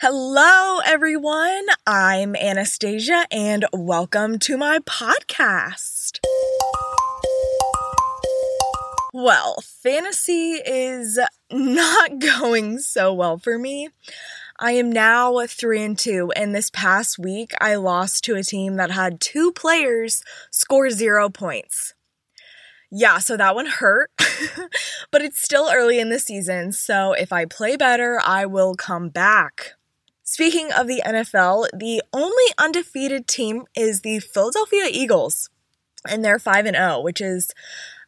Hello, 0.00 0.78
everyone. 0.86 1.66
I'm 1.84 2.36
Anastasia, 2.36 3.26
and 3.32 3.66
welcome 3.72 4.38
to 4.38 4.56
my 4.56 4.78
podcast. 4.78 6.20
Well, 9.12 9.56
fantasy 9.60 10.52
is 10.64 11.18
not 11.50 12.20
going 12.20 12.78
so 12.78 13.12
well 13.12 13.38
for 13.38 13.58
me. 13.58 13.88
I 14.60 14.70
am 14.70 14.92
now 14.92 15.44
three 15.48 15.82
and 15.82 15.98
two, 15.98 16.30
and 16.36 16.54
this 16.54 16.70
past 16.70 17.18
week 17.18 17.52
I 17.60 17.74
lost 17.74 18.22
to 18.26 18.36
a 18.36 18.44
team 18.44 18.76
that 18.76 18.92
had 18.92 19.20
two 19.20 19.50
players 19.50 20.22
score 20.52 20.90
zero 20.90 21.28
points. 21.28 21.94
Yeah, 22.88 23.18
so 23.18 23.36
that 23.36 23.56
one 23.56 23.66
hurt, 23.66 24.12
but 25.10 25.22
it's 25.22 25.42
still 25.42 25.68
early 25.74 25.98
in 25.98 26.08
the 26.08 26.20
season, 26.20 26.70
so 26.70 27.14
if 27.14 27.32
I 27.32 27.46
play 27.46 27.76
better, 27.76 28.20
I 28.24 28.46
will 28.46 28.76
come 28.76 29.08
back. 29.08 29.72
Speaking 30.30 30.70
of 30.72 30.86
the 30.86 31.02
NFL, 31.06 31.68
the 31.72 32.02
only 32.12 32.44
undefeated 32.58 33.26
team 33.26 33.64
is 33.74 34.02
the 34.02 34.18
Philadelphia 34.18 34.84
Eagles, 34.90 35.48
and 36.06 36.22
they're 36.22 36.38
5 36.38 36.66
and 36.66 36.76
0, 36.76 37.00
which 37.00 37.22
is 37.22 37.50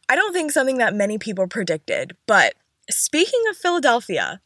I 0.07 0.15
don't 0.15 0.31
think 0.31 0.51
something 0.51 0.77
that 0.77 0.93
many 0.93 1.17
people 1.17 1.47
predicted. 1.47 2.15
But 2.27 2.53
speaking 2.91 3.41
of 3.49 3.57
Philadelphia, 3.57 4.39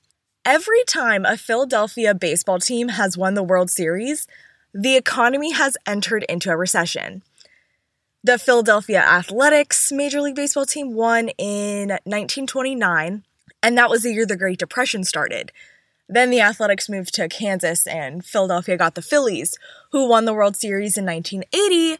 every 0.45 0.85
time 0.85 1.25
a 1.25 1.35
Philadelphia 1.35 2.15
baseball 2.15 2.59
team 2.59 2.87
has 2.87 3.17
won 3.17 3.33
the 3.33 3.43
World 3.43 3.69
Series, 3.69 4.25
the 4.73 4.95
economy 4.95 5.51
has 5.51 5.75
entered 5.85 6.23
into 6.29 6.51
a 6.51 6.55
recession. 6.55 7.23
The 8.23 8.39
Philadelphia 8.39 9.01
Athletics 9.01 9.91
Major 9.91 10.21
League 10.21 10.35
Baseball 10.35 10.65
team 10.65 10.93
won 10.93 11.27
in 11.37 11.89
1929, 11.89 13.25
and 13.61 13.77
that 13.77 13.89
was 13.89 14.03
the 14.03 14.13
year 14.13 14.25
the 14.25 14.37
Great 14.37 14.59
Depression 14.59 15.03
started. 15.03 15.51
Then 16.07 16.29
the 16.29 16.41
Athletics 16.41 16.87
moved 16.87 17.13
to 17.15 17.27
Kansas 17.27 17.87
and 17.87 18.23
Philadelphia 18.23 18.77
got 18.77 18.95
the 18.95 19.01
Phillies, 19.01 19.57
who 19.91 20.07
won 20.07 20.25
the 20.25 20.33
World 20.33 20.55
Series 20.55 20.97
in 20.97 21.05
1980, 21.05 21.97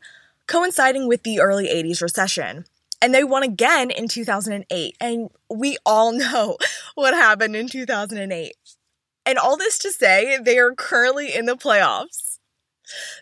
coinciding 0.48 1.08
with 1.08 1.24
the 1.24 1.40
early 1.40 1.68
80s 1.68 2.02
recession. 2.02 2.66
And 3.02 3.14
they 3.14 3.24
won 3.24 3.44
again 3.44 3.92
in 3.92 4.08
2008. 4.08 4.98
And 5.02 5.30
we 5.50 5.78
all 5.86 6.12
know 6.18 6.58
what 6.94 7.14
happened 7.14 7.56
in 7.56 7.68
2008. 7.68 8.56
And 9.26 9.38
all 9.40 9.58
this 9.58 9.80
to 9.80 9.92
say, 9.92 10.38
they 10.38 10.60
are 10.60 10.74
currently 10.74 11.34
in 11.34 11.46
the 11.46 11.56
playoffs. 11.56 12.35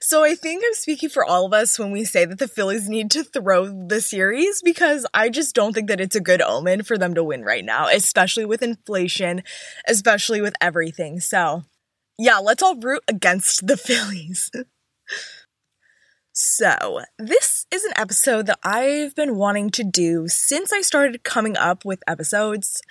So 0.02 0.24
I 0.24 0.36
think 0.36 0.64
I'm 0.66 0.74
speaking 0.74 1.10
for 1.10 1.24
all 1.24 1.46
of 1.46 1.54
us 1.54 1.80
when 1.80 1.92
we 1.92 2.04
say 2.04 2.26
that 2.26 2.40
the 2.40 2.48
Phillies 2.48 2.90
need 2.90 3.12
to 3.12 3.24
throw 3.24 3.68
the 3.68 4.02
series 4.02 4.62
because 4.62 5.06
I 5.14 5.30
just 5.30 5.56
don't 5.56 5.74
think 5.74 5.88
that 5.88 6.02
it's 6.02 6.16
a 6.16 6.22
good 6.22 6.42
omen 6.42 6.84
for 6.84 6.98
them 6.98 7.14
to 7.16 7.24
win 7.24 7.44
right 7.44 7.64
now, 7.64 7.88
especially 7.88 8.46
with 8.46 8.62
inflation, 8.62 9.44
especially 9.88 10.42
with 10.42 10.56
everything. 10.60 11.20
So, 11.20 11.64
yeah, 12.18 12.38
let's 12.38 12.64
all 12.64 12.76
root 12.76 13.04
against 13.08 13.68
the 13.68 13.78
Phillies. 13.78 14.52
so, 16.34 17.02
this 17.18 17.66
is 17.72 17.86
an 17.86 17.94
episode 17.96 18.48
that 18.48 18.60
I've 18.64 19.16
been 19.16 19.38
wanting 19.38 19.70
to 19.72 19.84
do 19.84 20.28
since 20.28 20.74
I 20.74 20.82
started 20.82 21.24
coming 21.24 21.56
up 21.58 21.86
with 21.86 22.04
episodes 22.08 22.82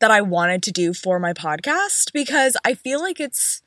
that 0.00 0.10
I 0.10 0.22
wanted 0.22 0.62
to 0.64 0.72
do 0.72 0.92
for 0.92 1.18
my 1.18 1.32
podcast 1.32 2.12
because 2.12 2.56
I 2.64 2.74
feel 2.74 3.00
like 3.00 3.20
it's 3.20 3.62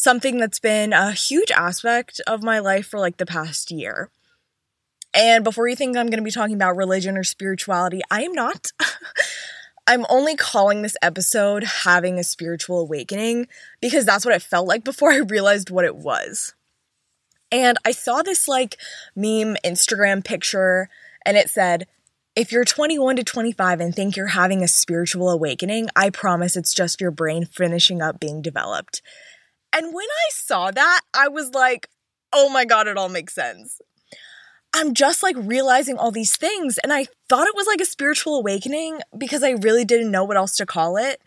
something 0.00 0.38
that's 0.38 0.58
been 0.58 0.94
a 0.94 1.12
huge 1.12 1.50
aspect 1.50 2.22
of 2.26 2.42
my 2.42 2.58
life 2.58 2.86
for 2.86 2.98
like 2.98 3.18
the 3.18 3.26
past 3.26 3.70
year. 3.70 4.08
And 5.12 5.44
before 5.44 5.68
you 5.68 5.76
think 5.76 5.94
I'm 5.94 6.06
going 6.06 6.20
to 6.20 6.24
be 6.24 6.30
talking 6.30 6.54
about 6.54 6.76
religion 6.76 7.18
or 7.18 7.24
spirituality, 7.24 8.00
I 8.10 8.22
am 8.22 8.32
not. 8.32 8.72
I'm 9.86 10.06
only 10.08 10.36
calling 10.36 10.80
this 10.80 10.96
episode 11.02 11.64
Having 11.64 12.18
a 12.18 12.24
Spiritual 12.24 12.80
Awakening 12.80 13.48
because 13.82 14.06
that's 14.06 14.24
what 14.24 14.34
it 14.34 14.40
felt 14.40 14.66
like 14.66 14.84
before 14.84 15.12
I 15.12 15.18
realized 15.18 15.68
what 15.68 15.84
it 15.84 15.96
was. 15.96 16.54
And 17.52 17.76
I 17.84 17.90
saw 17.90 18.22
this 18.22 18.48
like 18.48 18.78
meme 19.14 19.56
Instagram 19.62 20.24
picture 20.24 20.88
and 21.26 21.36
it 21.36 21.50
said, 21.50 21.86
if 22.34 22.52
you're 22.52 22.64
21 22.64 23.16
to 23.16 23.24
25 23.24 23.80
and 23.80 23.94
think 23.94 24.16
you're 24.16 24.28
having 24.28 24.62
a 24.62 24.68
spiritual 24.68 25.28
awakening, 25.28 25.90
I 25.94 26.08
promise 26.08 26.56
it's 26.56 26.72
just 26.72 27.02
your 27.02 27.10
brain 27.10 27.44
finishing 27.44 28.00
up 28.00 28.18
being 28.18 28.40
developed. 28.40 29.02
And 29.74 29.94
when 29.94 30.06
I 30.06 30.30
saw 30.30 30.70
that, 30.70 31.00
I 31.14 31.28
was 31.28 31.54
like, 31.54 31.88
oh 32.32 32.48
my 32.48 32.64
God, 32.64 32.88
it 32.88 32.96
all 32.96 33.08
makes 33.08 33.34
sense. 33.34 33.80
I'm 34.74 34.94
just 34.94 35.22
like 35.22 35.36
realizing 35.38 35.96
all 35.96 36.10
these 36.10 36.36
things. 36.36 36.78
And 36.78 36.92
I 36.92 37.06
thought 37.28 37.48
it 37.48 37.56
was 37.56 37.66
like 37.66 37.80
a 37.80 37.86
spiritual 37.86 38.36
awakening 38.36 39.00
because 39.16 39.42
I 39.42 39.50
really 39.50 39.84
didn't 39.84 40.10
know 40.10 40.24
what 40.24 40.36
else 40.36 40.56
to 40.56 40.66
call 40.66 40.96
it. 40.96 41.20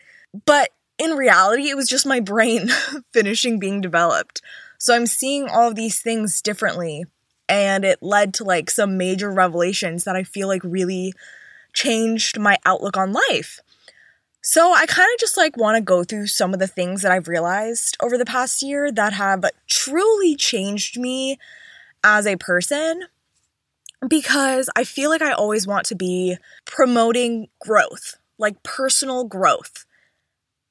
But 0.46 0.70
in 0.98 1.12
reality, 1.12 1.68
it 1.68 1.76
was 1.76 1.88
just 1.88 2.06
my 2.06 2.20
brain 2.20 2.68
finishing 3.12 3.58
being 3.58 3.80
developed. 3.80 4.40
So 4.78 4.94
I'm 4.94 5.06
seeing 5.06 5.48
all 5.48 5.68
of 5.68 5.74
these 5.74 6.00
things 6.00 6.40
differently. 6.40 7.04
And 7.48 7.84
it 7.84 8.02
led 8.02 8.32
to 8.34 8.44
like 8.44 8.70
some 8.70 8.96
major 8.96 9.30
revelations 9.30 10.04
that 10.04 10.16
I 10.16 10.22
feel 10.22 10.48
like 10.48 10.62
really 10.64 11.12
changed 11.74 12.38
my 12.38 12.58
outlook 12.64 12.96
on 12.96 13.12
life. 13.12 13.60
So 14.46 14.74
I 14.74 14.84
kind 14.84 15.08
of 15.10 15.18
just 15.18 15.38
like 15.38 15.56
want 15.56 15.78
to 15.78 15.80
go 15.80 16.04
through 16.04 16.26
some 16.26 16.52
of 16.52 16.60
the 16.60 16.66
things 16.66 17.00
that 17.00 17.10
I've 17.10 17.28
realized 17.28 17.96
over 18.02 18.18
the 18.18 18.26
past 18.26 18.62
year 18.62 18.92
that 18.92 19.14
have 19.14 19.42
truly 19.70 20.36
changed 20.36 20.98
me 20.98 21.38
as 22.04 22.26
a 22.26 22.36
person 22.36 23.04
because 24.06 24.68
I 24.76 24.84
feel 24.84 25.08
like 25.08 25.22
I 25.22 25.32
always 25.32 25.66
want 25.66 25.86
to 25.86 25.94
be 25.94 26.36
promoting 26.66 27.48
growth, 27.58 28.18
like 28.36 28.62
personal 28.62 29.24
growth. 29.24 29.86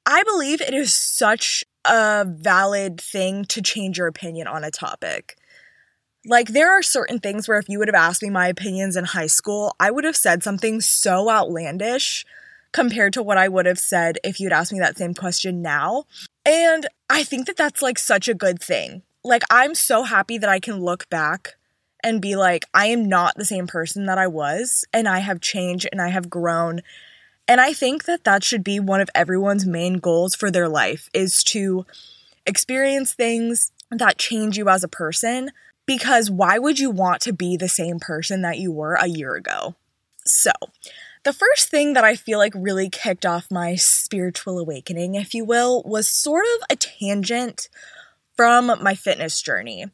I 0.06 0.22
believe 0.22 0.60
it 0.60 0.72
is 0.72 0.94
such 0.94 1.64
a 1.84 2.24
valid 2.24 3.00
thing 3.00 3.44
to 3.46 3.60
change 3.60 3.98
your 3.98 4.06
opinion 4.06 4.46
on 4.46 4.62
a 4.62 4.70
topic. 4.70 5.36
Like, 6.24 6.48
there 6.48 6.70
are 6.70 6.82
certain 6.82 7.18
things 7.18 7.48
where 7.48 7.58
if 7.58 7.68
you 7.68 7.80
would 7.80 7.88
have 7.88 7.94
asked 7.96 8.22
me 8.22 8.30
my 8.30 8.46
opinions 8.46 8.96
in 8.96 9.04
high 9.04 9.26
school, 9.26 9.74
I 9.80 9.90
would 9.90 10.04
have 10.04 10.16
said 10.16 10.44
something 10.44 10.80
so 10.80 11.28
outlandish 11.28 12.24
compared 12.74 13.12
to 13.14 13.22
what 13.22 13.38
I 13.38 13.48
would 13.48 13.66
have 13.66 13.78
said 13.78 14.18
if 14.24 14.40
you'd 14.40 14.52
asked 14.52 14.72
me 14.72 14.80
that 14.80 14.98
same 14.98 15.14
question 15.14 15.62
now. 15.62 16.04
And 16.44 16.86
I 17.08 17.22
think 17.22 17.46
that 17.46 17.56
that's 17.56 17.80
like 17.80 17.98
such 17.98 18.28
a 18.28 18.34
good 18.34 18.60
thing. 18.60 19.02
Like, 19.22 19.44
I'm 19.48 19.74
so 19.74 20.02
happy 20.02 20.36
that 20.36 20.50
I 20.50 20.60
can 20.60 20.80
look 20.80 21.08
back 21.08 21.54
and 22.02 22.20
be 22.20 22.36
like, 22.36 22.64
I 22.74 22.86
am 22.86 23.08
not 23.08 23.36
the 23.36 23.46
same 23.46 23.66
person 23.66 24.04
that 24.06 24.18
I 24.18 24.26
was, 24.26 24.84
and 24.92 25.08
I 25.08 25.20
have 25.20 25.40
changed 25.40 25.88
and 25.90 26.02
I 26.02 26.08
have 26.08 26.28
grown. 26.28 26.82
And 27.48 27.60
I 27.60 27.72
think 27.72 28.04
that 28.04 28.24
that 28.24 28.44
should 28.44 28.64
be 28.64 28.80
one 28.80 29.00
of 29.00 29.08
everyone's 29.14 29.64
main 29.64 29.94
goals 29.94 30.34
for 30.34 30.50
their 30.50 30.68
life 30.68 31.08
is 31.14 31.42
to 31.44 31.86
experience 32.44 33.14
things 33.14 33.72
that 33.90 34.18
change 34.18 34.58
you 34.58 34.68
as 34.68 34.84
a 34.84 34.88
person 34.88 35.50
because 35.86 36.30
why 36.30 36.58
would 36.58 36.78
you 36.78 36.90
want 36.90 37.22
to 37.22 37.32
be 37.32 37.56
the 37.56 37.68
same 37.68 38.00
person 38.00 38.42
that 38.42 38.58
you 38.58 38.72
were 38.72 38.94
a 38.94 39.06
year 39.06 39.34
ago? 39.34 39.76
So, 40.26 40.52
the 41.24 41.32
first 41.32 41.70
thing 41.70 41.94
that 41.94 42.04
I 42.04 42.16
feel 42.16 42.38
like 42.38 42.52
really 42.54 42.90
kicked 42.90 43.24
off 43.24 43.50
my 43.50 43.74
spiritual 43.76 44.58
awakening, 44.58 45.14
if 45.14 45.34
you 45.34 45.44
will, 45.44 45.82
was 45.84 46.06
sort 46.06 46.44
of 46.54 46.66
a 46.70 46.76
tangent 46.76 47.68
from 48.36 48.66
my 48.82 48.94
fitness 48.94 49.40
journey. 49.40 49.86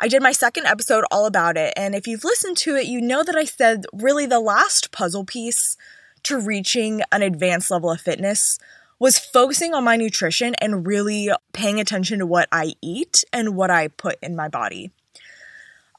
I 0.00 0.08
did 0.08 0.22
my 0.22 0.32
second 0.32 0.66
episode 0.66 1.04
all 1.10 1.26
about 1.26 1.56
it, 1.56 1.72
and 1.76 1.94
if 1.94 2.06
you've 2.06 2.24
listened 2.24 2.56
to 2.58 2.74
it, 2.74 2.86
you 2.86 3.00
know 3.00 3.22
that 3.22 3.36
I 3.36 3.44
said 3.44 3.84
really 3.92 4.26
the 4.26 4.40
last 4.40 4.90
puzzle 4.90 5.24
piece 5.24 5.76
to 6.24 6.38
reaching 6.38 7.02
an 7.12 7.22
advanced 7.22 7.70
level 7.70 7.90
of 7.90 8.00
fitness 8.00 8.58
was 8.98 9.18
focusing 9.18 9.74
on 9.74 9.84
my 9.84 9.96
nutrition 9.96 10.54
and 10.56 10.86
really 10.86 11.30
paying 11.52 11.80
attention 11.80 12.18
to 12.18 12.26
what 12.26 12.48
I 12.52 12.74
eat 12.82 13.24
and 13.32 13.56
what 13.56 13.70
I 13.70 13.88
put 13.88 14.16
in 14.22 14.36
my 14.36 14.48
body. 14.48 14.92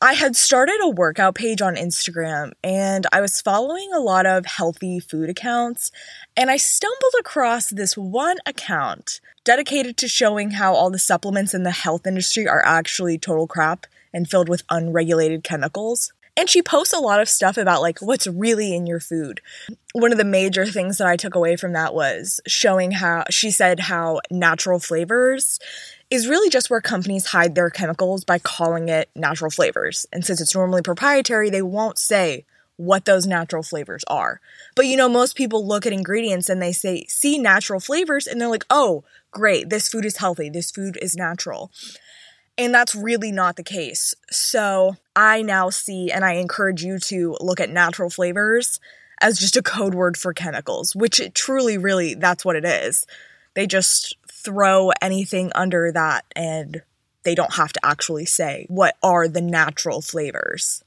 I 0.04 0.16
had 0.16 0.36
started 0.36 0.80
a 0.82 0.90
workout 0.90 1.34
page 1.34 1.62
on 1.62 1.78
Instagram 1.78 2.52
and 2.62 3.08
I 3.14 3.22
was 3.22 3.40
following 3.40 3.90
a 3.94 4.02
lot 4.02 4.26
of 4.26 4.46
healthy 4.46 5.00
food 5.00 5.30
accounts, 5.30 5.92
and 6.36 6.52
I 6.52 6.58
stumbled 6.58 7.14
across 7.22 7.70
this 7.70 7.96
one 7.96 8.36
account 8.46 9.22
dedicated 9.46 9.96
to 9.96 10.10
showing 10.10 10.52
how 10.52 10.74
all 10.74 10.90
the 10.90 11.00
supplements 11.00 11.54
in 11.54 11.64
the 11.64 11.72
health 11.72 12.06
industry 12.06 12.46
are 12.46 12.62
actually 12.66 13.18
total 13.18 13.48
crap 13.48 13.88
and 14.14 14.30
filled 14.30 14.50
with 14.50 14.64
unregulated 14.70 15.42
chemicals. 15.42 16.12
And 16.36 16.50
she 16.50 16.62
posts 16.64 16.94
a 16.94 17.00
lot 17.00 17.22
of 17.22 17.30
stuff 17.30 17.58
about 17.58 17.82
like 17.82 18.00
what's 18.00 18.26
really 18.26 18.74
in 18.74 18.88
your 18.88 19.00
food. 19.00 19.42
One 19.94 20.12
of 20.12 20.18
the 20.18 20.26
major 20.26 20.66
things 20.66 20.98
that 20.98 21.08
I 21.08 21.16
took 21.16 21.36
away 21.36 21.56
from 21.56 21.74
that 21.74 21.94
was 21.94 22.42
showing 22.48 22.92
how 22.92 23.26
she 23.30 23.52
said 23.52 23.80
how 23.80 24.22
natural 24.32 24.80
flavors 24.80 25.60
is 26.10 26.28
really 26.28 26.50
just 26.50 26.70
where 26.70 26.82
companies 26.82 27.28
hide 27.28 27.56
their 27.56 27.70
chemicals 27.70 28.24
by 28.26 28.40
calling 28.40 28.90
it 28.90 29.10
natural 29.16 29.52
flavors. 29.52 30.06
And 30.12 30.26
since 30.26 30.42
it's 30.42 30.56
normally 30.56 30.82
proprietary, 30.82 31.50
they 31.50 31.62
won't 31.62 31.98
say 31.98 32.46
what 32.78 33.06
those 33.06 33.28
natural 33.28 33.64
flavors 33.64 34.04
are. 34.08 34.42
But 34.76 34.88
you 34.88 34.98
know, 34.98 35.10
most 35.10 35.36
people 35.36 35.68
look 35.68 35.86
at 35.86 35.94
ingredients 35.94 36.50
and 36.50 36.62
they 36.62 36.72
say, 36.72 37.06
see 37.08 37.38
natural 37.38 37.80
flavors, 37.80 38.28
and 38.28 38.42
they're 38.42 38.48
like, 38.48 38.66
oh, 38.70 39.04
great, 39.32 39.70
this 39.70 39.88
food 39.88 40.06
is 40.06 40.18
healthy, 40.18 40.50
this 40.50 40.72
food 40.72 40.98
is 41.02 41.16
natural. 41.16 41.72
And 42.58 42.74
that's 42.74 42.94
really 42.94 43.32
not 43.32 43.56
the 43.56 43.64
case. 43.64 44.14
So 44.30 44.98
I 45.16 45.42
now 45.42 45.70
see, 45.70 46.12
and 46.12 46.24
I 46.24 46.34
encourage 46.34 46.84
you 46.84 47.00
to 47.00 47.36
look 47.42 47.60
at 47.60 47.70
natural 47.70 48.10
flavors 48.10 48.80
as 49.22 49.40
just 49.40 49.58
a 49.58 49.64
code 49.64 49.96
word 49.96 50.18
for 50.18 50.34
chemicals, 50.34 50.96
which 50.96 51.20
it 51.20 51.34
truly, 51.34 51.78
really, 51.78 52.14
that's 52.14 52.46
what 52.46 52.56
it 52.56 52.66
is. 52.66 53.08
They 53.56 53.66
just 53.66 54.16
throw 54.28 54.92
anything 55.02 55.52
under 55.56 55.92
that 55.92 56.26
and 56.36 56.84
they 57.24 57.34
don't 57.34 57.54
have 57.54 57.74
to 57.74 57.86
actually 57.86 58.26
say 58.26 58.66
what 58.68 58.96
are 59.02 59.28
the 59.28 59.42
natural 59.42 60.02
flavors. 60.02 60.84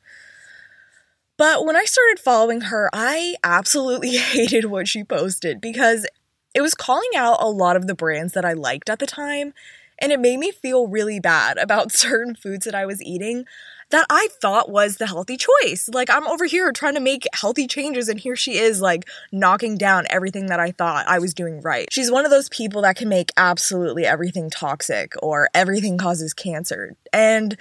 But 1.39 1.65
when 1.65 1.77
I 1.77 1.85
started 1.85 2.19
following 2.19 2.63
her, 2.63 2.89
I 2.93 3.37
absolutely 3.43 4.17
hated 4.17 4.67
what 4.67 4.89
she 4.89 5.05
posted 5.05 5.61
because 5.61 6.07
it 6.55 6.61
was 6.61 6.75
calling 6.75 7.11
out 7.15 7.39
a 7.41 7.49
lot 7.49 7.77
of 7.77 7.87
the 7.87 7.95
brands 7.95 8.33
that 8.33 8.45
I 8.45 8.55
liked 8.55 8.89
at 8.89 8.99
the 8.99 9.07
time, 9.07 9.53
and 9.99 10.13
it 10.13 10.21
made 10.21 10.39
me 10.39 10.51
feel 10.51 10.87
really 10.87 11.21
bad 11.21 11.59
about 11.59 11.93
certain 12.07 12.35
foods 12.35 12.65
that 12.65 12.75
I 12.75 12.87
was 12.87 13.03
eating 13.03 13.45
that 13.91 14.07
I 14.11 14.29
thought 14.41 14.69
was 14.69 14.97
the 14.97 15.07
healthy 15.07 15.37
choice. 15.37 15.89
Like, 15.93 16.11
I'm 16.11 16.27
over 16.27 16.45
here 16.45 16.73
trying 16.73 16.95
to 16.95 17.01
make 17.01 17.27
healthy 17.33 17.67
changes, 17.67 18.09
and 18.09 18.19
here 18.19 18.35
she 18.35 18.59
is, 18.59 18.81
like, 18.81 19.09
knocking 19.31 19.77
down 19.77 20.07
everything 20.11 20.47
that 20.47 20.59
I 20.59 20.73
thought 20.73 21.07
I 21.07 21.19
was 21.19 21.35
doing 21.35 21.61
right. 21.61 21.87
She's 21.93 22.11
one 22.11 22.25
of 22.25 22.31
those 22.31 22.49
people 22.49 22.83
that 22.83 22.97
can 22.97 23.09
make 23.09 23.31
absolutely 23.37 24.05
everything 24.05 24.51
toxic 24.51 25.15
or 25.23 25.49
everything 25.55 25.99
causes 25.99 26.35
cancer. 26.35 26.97
And 27.13 27.57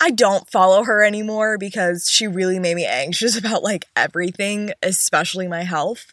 I 0.00 0.10
don't 0.10 0.50
follow 0.50 0.82
her 0.82 1.04
anymore 1.04 1.58
because 1.58 2.10
she 2.10 2.26
really 2.26 2.58
made 2.58 2.74
me 2.74 2.84
anxious 2.84 3.36
about, 3.38 3.62
like, 3.62 3.86
everything, 3.94 4.72
especially 4.82 5.46
my 5.46 5.62
health. 5.62 6.12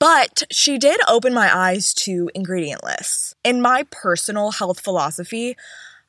But 0.00 0.44
she 0.50 0.78
did 0.78 1.00
open 1.08 1.34
my 1.34 1.54
eyes 1.54 1.92
to 1.94 2.30
ingredient 2.34 2.84
lists. 2.84 3.34
In 3.42 3.60
my 3.60 3.84
personal 3.90 4.52
health 4.52 4.78
philosophy, 4.80 5.56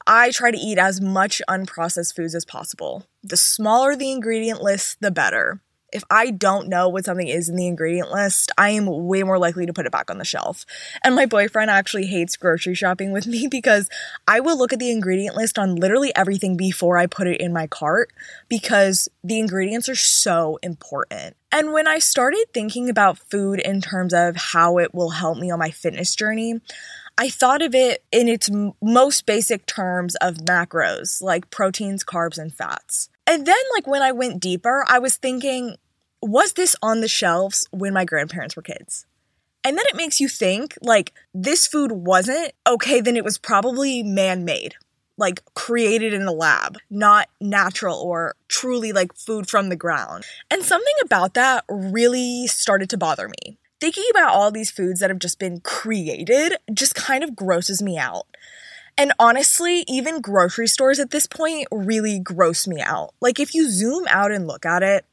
I 0.05 0.31
try 0.31 0.51
to 0.51 0.57
eat 0.57 0.77
as 0.77 1.01
much 1.01 1.41
unprocessed 1.49 2.15
foods 2.15 2.35
as 2.35 2.45
possible. 2.45 3.05
The 3.23 3.37
smaller 3.37 3.95
the 3.95 4.11
ingredient 4.11 4.61
list, 4.61 4.97
the 5.01 5.11
better. 5.11 5.61
If 5.91 6.03
I 6.09 6.29
don't 6.29 6.69
know 6.69 6.87
what 6.87 7.05
something 7.05 7.27
is 7.27 7.49
in 7.49 7.55
the 7.55 7.65
ingredient 7.65 8.11
list, 8.11 8.51
I 8.59 8.69
am 8.71 8.85
way 9.07 9.23
more 9.23 9.39
likely 9.39 9.65
to 9.65 9.73
put 9.73 9.87
it 9.87 9.91
back 9.91 10.11
on 10.11 10.19
the 10.19 10.25
shelf. 10.25 10.65
And 11.03 11.15
my 11.15 11.25
boyfriend 11.25 11.71
actually 11.71 12.05
hates 12.05 12.37
grocery 12.37 12.75
shopping 12.75 13.11
with 13.11 13.25
me 13.27 13.47
because 13.47 13.89
I 14.27 14.39
will 14.39 14.57
look 14.57 14.71
at 14.71 14.77
the 14.77 14.91
ingredient 14.91 15.35
list 15.35 15.57
on 15.57 15.75
literally 15.75 16.15
everything 16.15 16.57
before 16.57 16.99
I 16.99 17.07
put 17.07 17.25
it 17.25 17.41
in 17.41 17.53
my 17.53 17.65
cart 17.65 18.11
because 18.49 19.09
the 19.23 19.39
ingredients 19.39 19.89
are 19.89 19.95
so 19.95 20.59
important. 20.61 21.35
And 21.51 21.73
when 21.73 21.87
I 21.87 21.99
started 21.99 22.45
thinking 22.53 22.89
about 22.89 23.17
food 23.17 23.59
in 23.59 23.81
terms 23.81 24.13
of 24.13 24.35
how 24.35 24.77
it 24.77 24.93
will 24.93 25.09
help 25.09 25.37
me 25.37 25.49
on 25.49 25.59
my 25.59 25.71
fitness 25.71 26.15
journey, 26.15 26.61
I 27.17 27.29
thought 27.29 27.61
of 27.61 27.73
it 27.73 28.03
in 28.11 28.27
its 28.27 28.49
most 28.81 29.25
basic 29.25 29.65
terms 29.65 30.15
of 30.17 30.35
macros, 30.35 31.21
like 31.21 31.49
proteins, 31.49 32.03
carbs, 32.03 32.37
and 32.37 32.53
fats. 32.53 33.09
And 33.25 33.45
then, 33.45 33.57
like, 33.75 33.87
when 33.87 34.01
I 34.01 34.11
went 34.11 34.39
deeper, 34.39 34.85
I 34.87 34.99
was 34.99 35.17
thinking, 35.17 35.75
was 36.21 36.53
this 36.53 36.75
on 36.81 37.01
the 37.01 37.07
shelves 37.07 37.67
when 37.71 37.93
my 37.93 38.05
grandparents 38.05 38.55
were 38.55 38.61
kids? 38.61 39.05
And 39.63 39.77
then 39.77 39.85
it 39.89 39.97
makes 39.97 40.19
you 40.19 40.29
think, 40.29 40.77
like, 40.81 41.13
this 41.33 41.67
food 41.67 41.91
wasn't, 41.91 42.53
okay, 42.65 43.01
then 43.01 43.17
it 43.17 43.25
was 43.25 43.37
probably 43.37 44.01
man 44.03 44.45
made, 44.45 44.75
like 45.19 45.43
created 45.53 46.13
in 46.13 46.23
a 46.23 46.31
lab, 46.31 46.77
not 46.89 47.27
natural 47.39 47.99
or 47.99 48.35
truly 48.47 48.91
like 48.91 49.13
food 49.15 49.47
from 49.47 49.69
the 49.69 49.75
ground. 49.75 50.25
And 50.49 50.63
something 50.63 50.93
about 51.03 51.35
that 51.35 51.65
really 51.69 52.47
started 52.47 52.89
to 52.89 52.97
bother 52.97 53.27
me 53.27 53.59
thinking 53.79 54.03
about 54.11 54.31
all 54.31 54.51
these 54.51 54.71
foods 54.71 54.99
that 54.99 55.09
have 55.09 55.19
just 55.19 55.39
been 55.39 55.61
created 55.61 56.55
just 56.73 56.95
kind 56.95 57.23
of 57.23 57.35
grosses 57.35 57.81
me 57.81 57.97
out. 57.97 58.25
And 58.97 59.13
honestly, 59.17 59.85
even 59.87 60.19
grocery 60.19 60.67
stores 60.67 60.99
at 60.99 61.11
this 61.11 61.25
point 61.25 61.67
really 61.71 62.19
gross 62.19 62.67
me 62.67 62.81
out. 62.81 63.13
Like, 63.21 63.39
if 63.39 63.55
you 63.55 63.69
zoom 63.69 64.05
out 64.09 64.31
and 64.31 64.45
look 64.45 64.65
at 64.65 64.83
it, 64.83 65.05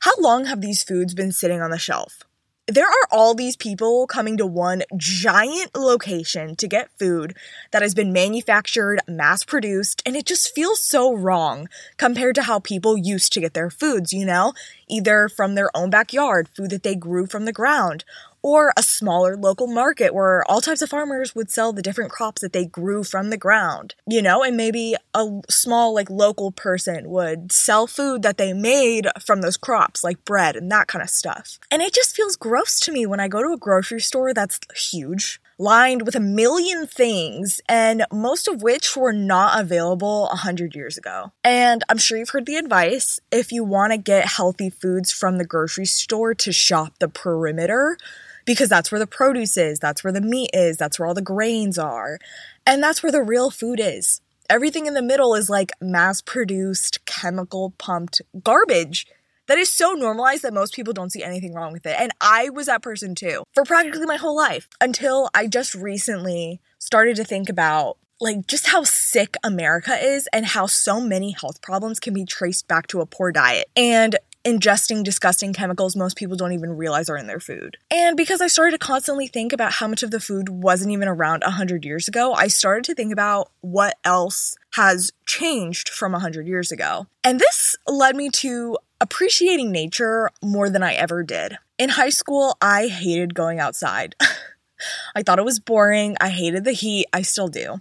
how 0.00 0.12
long 0.18 0.46
have 0.46 0.60
these 0.60 0.82
foods 0.82 1.14
been 1.14 1.30
sitting 1.30 1.60
on 1.60 1.70
the 1.70 1.78
shelf? 1.78 2.24
There 2.70 2.86
are 2.86 3.08
all 3.10 3.34
these 3.34 3.56
people 3.56 4.06
coming 4.06 4.36
to 4.36 4.46
one 4.46 4.82
giant 4.96 5.74
location 5.76 6.54
to 6.56 6.68
get 6.68 6.96
food 6.98 7.36
that 7.72 7.82
has 7.82 7.94
been 7.94 8.12
manufactured, 8.12 9.00
mass 9.08 9.42
produced, 9.42 10.02
and 10.06 10.16
it 10.16 10.24
just 10.24 10.54
feels 10.54 10.80
so 10.80 11.12
wrong 11.12 11.68
compared 11.96 12.36
to 12.36 12.42
how 12.42 12.60
people 12.60 12.96
used 12.96 13.32
to 13.32 13.40
get 13.40 13.54
their 13.54 13.70
foods, 13.70 14.12
you 14.12 14.24
know? 14.24 14.52
Either 14.88 15.28
from 15.28 15.54
their 15.54 15.74
own 15.76 15.90
backyard, 15.90 16.48
food 16.48 16.70
that 16.70 16.84
they 16.84 16.94
grew 16.94 17.26
from 17.26 17.44
the 17.44 17.52
ground, 17.52 18.04
or 18.42 18.72
a 18.76 18.82
smaller 18.82 19.36
local 19.36 19.66
market 19.66 20.14
where 20.14 20.44
all 20.50 20.60
types 20.60 20.82
of 20.82 20.90
farmers 20.90 21.34
would 21.34 21.50
sell 21.50 21.72
the 21.72 21.82
different 21.82 22.10
crops 22.10 22.42
that 22.42 22.52
they 22.52 22.64
grew 22.64 23.04
from 23.04 23.30
the 23.30 23.36
ground, 23.36 23.94
you 24.06 24.22
know, 24.22 24.42
and 24.42 24.56
maybe 24.56 24.94
a 25.14 25.40
small, 25.48 25.94
like, 25.94 26.10
local 26.10 26.50
person 26.50 27.10
would 27.10 27.52
sell 27.52 27.86
food 27.86 28.22
that 28.22 28.38
they 28.38 28.52
made 28.52 29.06
from 29.24 29.40
those 29.40 29.56
crops, 29.56 30.02
like 30.02 30.24
bread 30.24 30.56
and 30.56 30.70
that 30.70 30.88
kind 30.88 31.02
of 31.02 31.10
stuff. 31.10 31.58
And 31.70 31.82
it 31.82 31.94
just 31.94 32.16
feels 32.16 32.36
gross 32.36 32.80
to 32.80 32.92
me 32.92 33.06
when 33.06 33.20
I 33.20 33.28
go 33.28 33.42
to 33.42 33.52
a 33.52 33.58
grocery 33.58 34.00
store 34.00 34.32
that's 34.32 34.60
huge 34.74 35.40
lined 35.60 36.06
with 36.06 36.16
a 36.16 36.20
million 36.20 36.86
things, 36.86 37.60
and 37.68 38.06
most 38.10 38.48
of 38.48 38.62
which 38.62 38.96
were 38.96 39.12
not 39.12 39.60
available 39.60 40.22
100 40.30 40.74
years 40.74 40.96
ago. 40.96 41.32
And 41.44 41.84
I'm 41.90 41.98
sure 41.98 42.16
you've 42.16 42.30
heard 42.30 42.46
the 42.46 42.56
advice 42.56 43.20
if 43.30 43.52
you 43.52 43.62
want 43.62 43.92
to 43.92 43.98
get 43.98 44.26
healthy 44.26 44.70
foods 44.70 45.12
from 45.12 45.36
the 45.36 45.44
grocery 45.44 45.84
store 45.84 46.32
to 46.32 46.50
shop 46.50 46.94
the 46.98 47.08
perimeter 47.08 47.98
because 48.44 48.68
that's 48.68 48.90
where 48.90 48.98
the 48.98 49.06
produce 49.06 49.56
is, 49.56 49.78
that's 49.78 50.04
where 50.04 50.12
the 50.12 50.20
meat 50.20 50.50
is, 50.52 50.76
that's 50.76 50.98
where 50.98 51.06
all 51.06 51.14
the 51.14 51.22
grains 51.22 51.78
are, 51.78 52.18
and 52.66 52.82
that's 52.82 53.02
where 53.02 53.12
the 53.12 53.22
real 53.22 53.50
food 53.50 53.80
is. 53.80 54.20
Everything 54.48 54.86
in 54.86 54.94
the 54.94 55.02
middle 55.02 55.34
is 55.34 55.48
like 55.48 55.70
mass 55.80 56.20
produced, 56.20 57.04
chemical 57.06 57.72
pumped 57.78 58.20
garbage 58.42 59.06
that 59.50 59.58
is 59.58 59.68
so 59.68 59.94
normalized 59.94 60.42
that 60.42 60.54
most 60.54 60.74
people 60.74 60.92
don't 60.92 61.10
see 61.10 61.24
anything 61.24 61.54
wrong 61.54 61.72
with 61.72 61.84
it. 61.84 61.96
And 61.98 62.12
I 62.20 62.50
was 62.50 62.66
that 62.66 62.82
person 62.82 63.16
too 63.16 63.42
for 63.52 63.64
practically 63.64 64.06
my 64.06 64.14
whole 64.14 64.36
life 64.36 64.68
until 64.80 65.28
I 65.34 65.48
just 65.48 65.74
recently 65.74 66.60
started 66.78 67.16
to 67.16 67.24
think 67.24 67.48
about 67.48 67.96
like 68.20 68.46
just 68.46 68.68
how 68.68 68.84
sick 68.84 69.36
America 69.42 69.96
is 69.96 70.28
and 70.32 70.46
how 70.46 70.66
so 70.66 71.00
many 71.00 71.32
health 71.32 71.62
problems 71.62 71.98
can 71.98 72.14
be 72.14 72.24
traced 72.24 72.68
back 72.68 72.86
to 72.88 73.00
a 73.00 73.06
poor 73.06 73.32
diet. 73.32 73.68
And 73.76 74.16
ingesting 74.44 75.04
disgusting 75.04 75.52
chemicals 75.52 75.94
most 75.94 76.16
people 76.16 76.36
don't 76.36 76.52
even 76.52 76.76
realize 76.76 77.10
are 77.10 77.16
in 77.16 77.26
their 77.26 77.40
food. 77.40 77.76
And 77.90 78.16
because 78.16 78.40
I 78.40 78.46
started 78.46 78.72
to 78.72 78.86
constantly 78.86 79.26
think 79.26 79.52
about 79.52 79.74
how 79.74 79.86
much 79.86 80.02
of 80.02 80.10
the 80.10 80.20
food 80.20 80.48
wasn't 80.48 80.92
even 80.92 81.08
around 81.08 81.42
100 81.42 81.84
years 81.84 82.08
ago, 82.08 82.32
I 82.32 82.48
started 82.48 82.84
to 82.84 82.94
think 82.94 83.12
about 83.12 83.50
what 83.60 83.98
else 84.04 84.56
has 84.74 85.12
changed 85.26 85.88
from 85.88 86.12
100 86.12 86.46
years 86.46 86.72
ago. 86.72 87.06
And 87.22 87.38
this 87.38 87.76
led 87.86 88.16
me 88.16 88.30
to 88.30 88.78
appreciating 89.00 89.72
nature 89.72 90.30
more 90.42 90.70
than 90.70 90.82
I 90.82 90.94
ever 90.94 91.22
did. 91.22 91.58
In 91.78 91.90
high 91.90 92.10
school, 92.10 92.56
I 92.60 92.86
hated 92.88 93.34
going 93.34 93.60
outside. 93.60 94.14
I 95.14 95.22
thought 95.22 95.38
it 95.38 95.44
was 95.44 95.60
boring. 95.60 96.16
I 96.20 96.30
hated 96.30 96.64
the 96.64 96.72
heat. 96.72 97.06
I 97.12 97.22
still 97.22 97.48
do. 97.48 97.80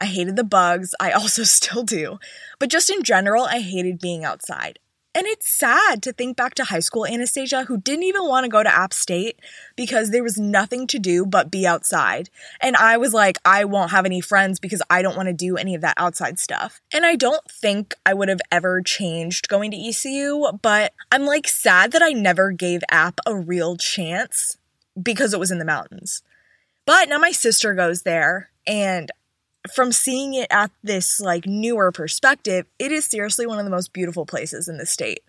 I 0.00 0.06
hated 0.06 0.36
the 0.36 0.44
bugs. 0.44 0.94
I 1.00 1.10
also 1.12 1.44
still 1.44 1.82
do. 1.82 2.18
But 2.58 2.70
just 2.70 2.90
in 2.90 3.02
general, 3.02 3.44
I 3.44 3.60
hated 3.60 4.00
being 4.00 4.24
outside. 4.24 4.78
And 5.18 5.26
it's 5.26 5.48
sad 5.48 6.00
to 6.04 6.12
think 6.12 6.36
back 6.36 6.54
to 6.54 6.64
high 6.64 6.78
school 6.78 7.04
Anastasia 7.04 7.64
who 7.64 7.78
didn't 7.78 8.04
even 8.04 8.28
want 8.28 8.44
to 8.44 8.48
go 8.48 8.62
to 8.62 8.72
App 8.72 8.92
State 8.92 9.40
because 9.74 10.10
there 10.10 10.22
was 10.22 10.38
nothing 10.38 10.86
to 10.86 11.00
do 11.00 11.26
but 11.26 11.50
be 11.50 11.66
outside. 11.66 12.30
And 12.60 12.76
I 12.76 12.98
was 12.98 13.12
like, 13.12 13.36
I 13.44 13.64
won't 13.64 13.90
have 13.90 14.06
any 14.06 14.20
friends 14.20 14.60
because 14.60 14.80
I 14.88 15.02
don't 15.02 15.16
want 15.16 15.26
to 15.26 15.32
do 15.32 15.56
any 15.56 15.74
of 15.74 15.80
that 15.80 15.96
outside 15.96 16.38
stuff. 16.38 16.80
And 16.92 17.04
I 17.04 17.16
don't 17.16 17.44
think 17.50 17.96
I 18.06 18.14
would 18.14 18.28
have 18.28 18.40
ever 18.52 18.80
changed 18.80 19.48
going 19.48 19.72
to 19.72 19.76
ECU, 19.76 20.52
but 20.62 20.92
I'm 21.10 21.26
like 21.26 21.48
sad 21.48 21.90
that 21.90 22.02
I 22.02 22.12
never 22.12 22.52
gave 22.52 22.82
App 22.88 23.18
a 23.26 23.34
real 23.34 23.76
chance 23.76 24.56
because 25.02 25.34
it 25.34 25.40
was 25.40 25.50
in 25.50 25.58
the 25.58 25.64
mountains. 25.64 26.22
But 26.86 27.08
now 27.08 27.18
my 27.18 27.32
sister 27.32 27.74
goes 27.74 28.02
there 28.02 28.50
and 28.68 29.10
from 29.72 29.92
seeing 29.92 30.34
it 30.34 30.46
at 30.50 30.70
this 30.82 31.20
like 31.20 31.46
newer 31.46 31.90
perspective, 31.92 32.66
it 32.78 32.92
is 32.92 33.04
seriously 33.04 33.46
one 33.46 33.58
of 33.58 33.64
the 33.64 33.70
most 33.70 33.92
beautiful 33.92 34.24
places 34.24 34.68
in 34.68 34.78
the 34.78 34.86
state. 34.86 35.22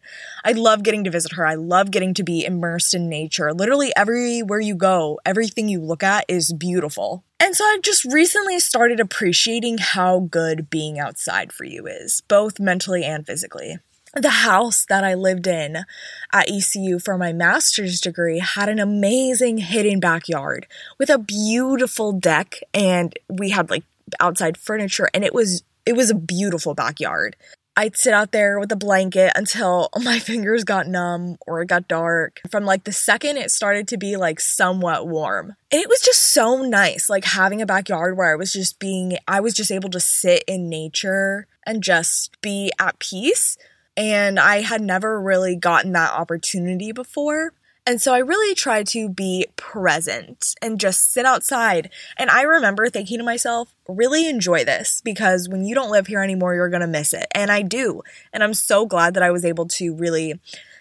I 0.43 0.51
love 0.51 0.83
getting 0.83 1.03
to 1.03 1.11
visit 1.11 1.33
her. 1.33 1.45
I 1.45 1.55
love 1.55 1.91
getting 1.91 2.13
to 2.15 2.23
be 2.23 2.45
immersed 2.45 2.93
in 2.93 3.09
nature. 3.09 3.53
Literally 3.53 3.91
everywhere 3.95 4.59
you 4.59 4.75
go, 4.75 5.19
everything 5.25 5.67
you 5.67 5.81
look 5.81 6.03
at 6.03 6.25
is 6.27 6.53
beautiful. 6.53 7.23
And 7.39 7.55
so 7.55 7.65
I've 7.65 7.81
just 7.81 8.05
recently 8.05 8.59
started 8.59 8.99
appreciating 8.99 9.77
how 9.79 10.19
good 10.19 10.69
being 10.69 10.99
outside 10.99 11.51
for 11.51 11.63
you 11.63 11.87
is, 11.87 12.21
both 12.27 12.59
mentally 12.59 13.03
and 13.03 13.25
physically. 13.25 13.79
The 14.15 14.29
house 14.29 14.85
that 14.89 15.03
I 15.03 15.13
lived 15.13 15.45
in 15.45 15.85
at 16.33 16.49
ECU 16.49 16.97
for 16.97 17.15
my 17.15 17.31
master's 17.31 18.01
degree 18.01 18.39
had 18.39 18.67
an 18.67 18.79
amazing 18.79 19.59
hidden 19.59 19.99
backyard 19.99 20.65
with 20.97 21.11
a 21.11 21.19
beautiful 21.19 22.11
deck, 22.11 22.59
and 22.73 23.13
we 23.29 23.51
had 23.51 23.69
like 23.69 23.83
outside 24.19 24.57
furniture 24.57 25.09
and 25.13 25.23
it 25.23 25.33
was 25.33 25.63
it 25.85 25.93
was 25.93 26.09
a 26.09 26.15
beautiful 26.15 26.75
backyard. 26.75 27.35
I'd 27.75 27.95
sit 27.95 28.13
out 28.13 28.33
there 28.33 28.59
with 28.59 28.71
a 28.73 28.75
blanket 28.75 29.31
until 29.35 29.89
my 30.03 30.19
fingers 30.19 30.63
got 30.63 30.87
numb 30.87 31.37
or 31.47 31.61
it 31.61 31.67
got 31.67 31.87
dark. 31.87 32.41
From 32.51 32.65
like 32.65 32.83
the 32.83 32.91
second 32.91 33.37
it 33.37 33.51
started 33.51 33.87
to 33.87 33.97
be 33.97 34.17
like 34.17 34.39
somewhat 34.39 35.07
warm. 35.07 35.55
And 35.71 35.81
it 35.81 35.87
was 35.87 36.01
just 36.01 36.33
so 36.33 36.61
nice, 36.61 37.09
like 37.09 37.23
having 37.23 37.61
a 37.61 37.65
backyard 37.65 38.17
where 38.17 38.31
I 38.31 38.35
was 38.35 38.51
just 38.51 38.79
being, 38.79 39.17
I 39.27 39.39
was 39.39 39.53
just 39.53 39.71
able 39.71 39.89
to 39.91 39.99
sit 39.99 40.43
in 40.45 40.67
nature 40.67 41.47
and 41.65 41.81
just 41.81 42.39
be 42.41 42.71
at 42.79 42.99
peace. 42.99 43.57
And 43.95 44.39
I 44.39 44.61
had 44.61 44.81
never 44.81 45.19
really 45.21 45.55
gotten 45.55 45.93
that 45.93 46.13
opportunity 46.13 46.91
before. 46.91 47.53
And 47.85 48.01
so 48.01 48.13
I 48.13 48.19
really 48.19 48.53
try 48.53 48.83
to 48.83 49.09
be 49.09 49.47
present 49.55 50.53
and 50.61 50.79
just 50.79 51.11
sit 51.11 51.25
outside. 51.25 51.89
And 52.17 52.29
I 52.29 52.43
remember 52.43 52.87
thinking 52.89 53.17
to 53.17 53.23
myself, 53.23 53.73
really 53.87 54.27
enjoy 54.27 54.63
this 54.63 55.01
because 55.03 55.49
when 55.49 55.65
you 55.65 55.73
don't 55.73 55.89
live 55.89 56.07
here 56.07 56.21
anymore, 56.21 56.53
you're 56.53 56.69
going 56.69 56.81
to 56.81 56.87
miss 56.87 57.13
it. 57.13 57.25
And 57.31 57.51
I 57.51 57.63
do. 57.63 58.03
And 58.31 58.43
I'm 58.43 58.53
so 58.53 58.85
glad 58.85 59.15
that 59.15 59.23
I 59.23 59.31
was 59.31 59.43
able 59.43 59.67
to 59.69 59.95
really 59.95 60.39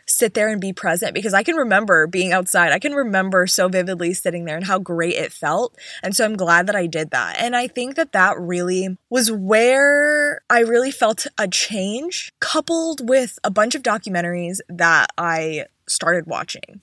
sit 0.08 0.34
there 0.34 0.48
and 0.48 0.60
be 0.60 0.72
present 0.72 1.14
because 1.14 1.34
I 1.34 1.42
can 1.42 1.56
remember 1.56 2.06
being 2.06 2.32
outside. 2.32 2.72
I 2.72 2.78
can 2.78 2.94
remember 2.94 3.46
so 3.46 3.68
vividly 3.68 4.14
sitting 4.14 4.44
there 4.44 4.56
and 4.56 4.66
how 4.66 4.78
great 4.78 5.14
it 5.14 5.32
felt. 5.32 5.76
And 6.02 6.16
so 6.16 6.24
I'm 6.24 6.36
glad 6.36 6.66
that 6.66 6.76
I 6.76 6.86
did 6.86 7.10
that. 7.10 7.36
And 7.38 7.54
I 7.54 7.68
think 7.68 7.96
that 7.96 8.12
that 8.12 8.38
really 8.38 8.96
was 9.10 9.30
where 9.30 10.42
I 10.50 10.60
really 10.60 10.90
felt 10.90 11.26
a 11.38 11.46
change 11.46 12.32
coupled 12.40 13.08
with 13.08 13.38
a 13.44 13.50
bunch 13.50 13.74
of 13.74 13.82
documentaries 13.82 14.58
that 14.68 15.10
I 15.16 15.66
started 15.86 16.26
watching. 16.26 16.80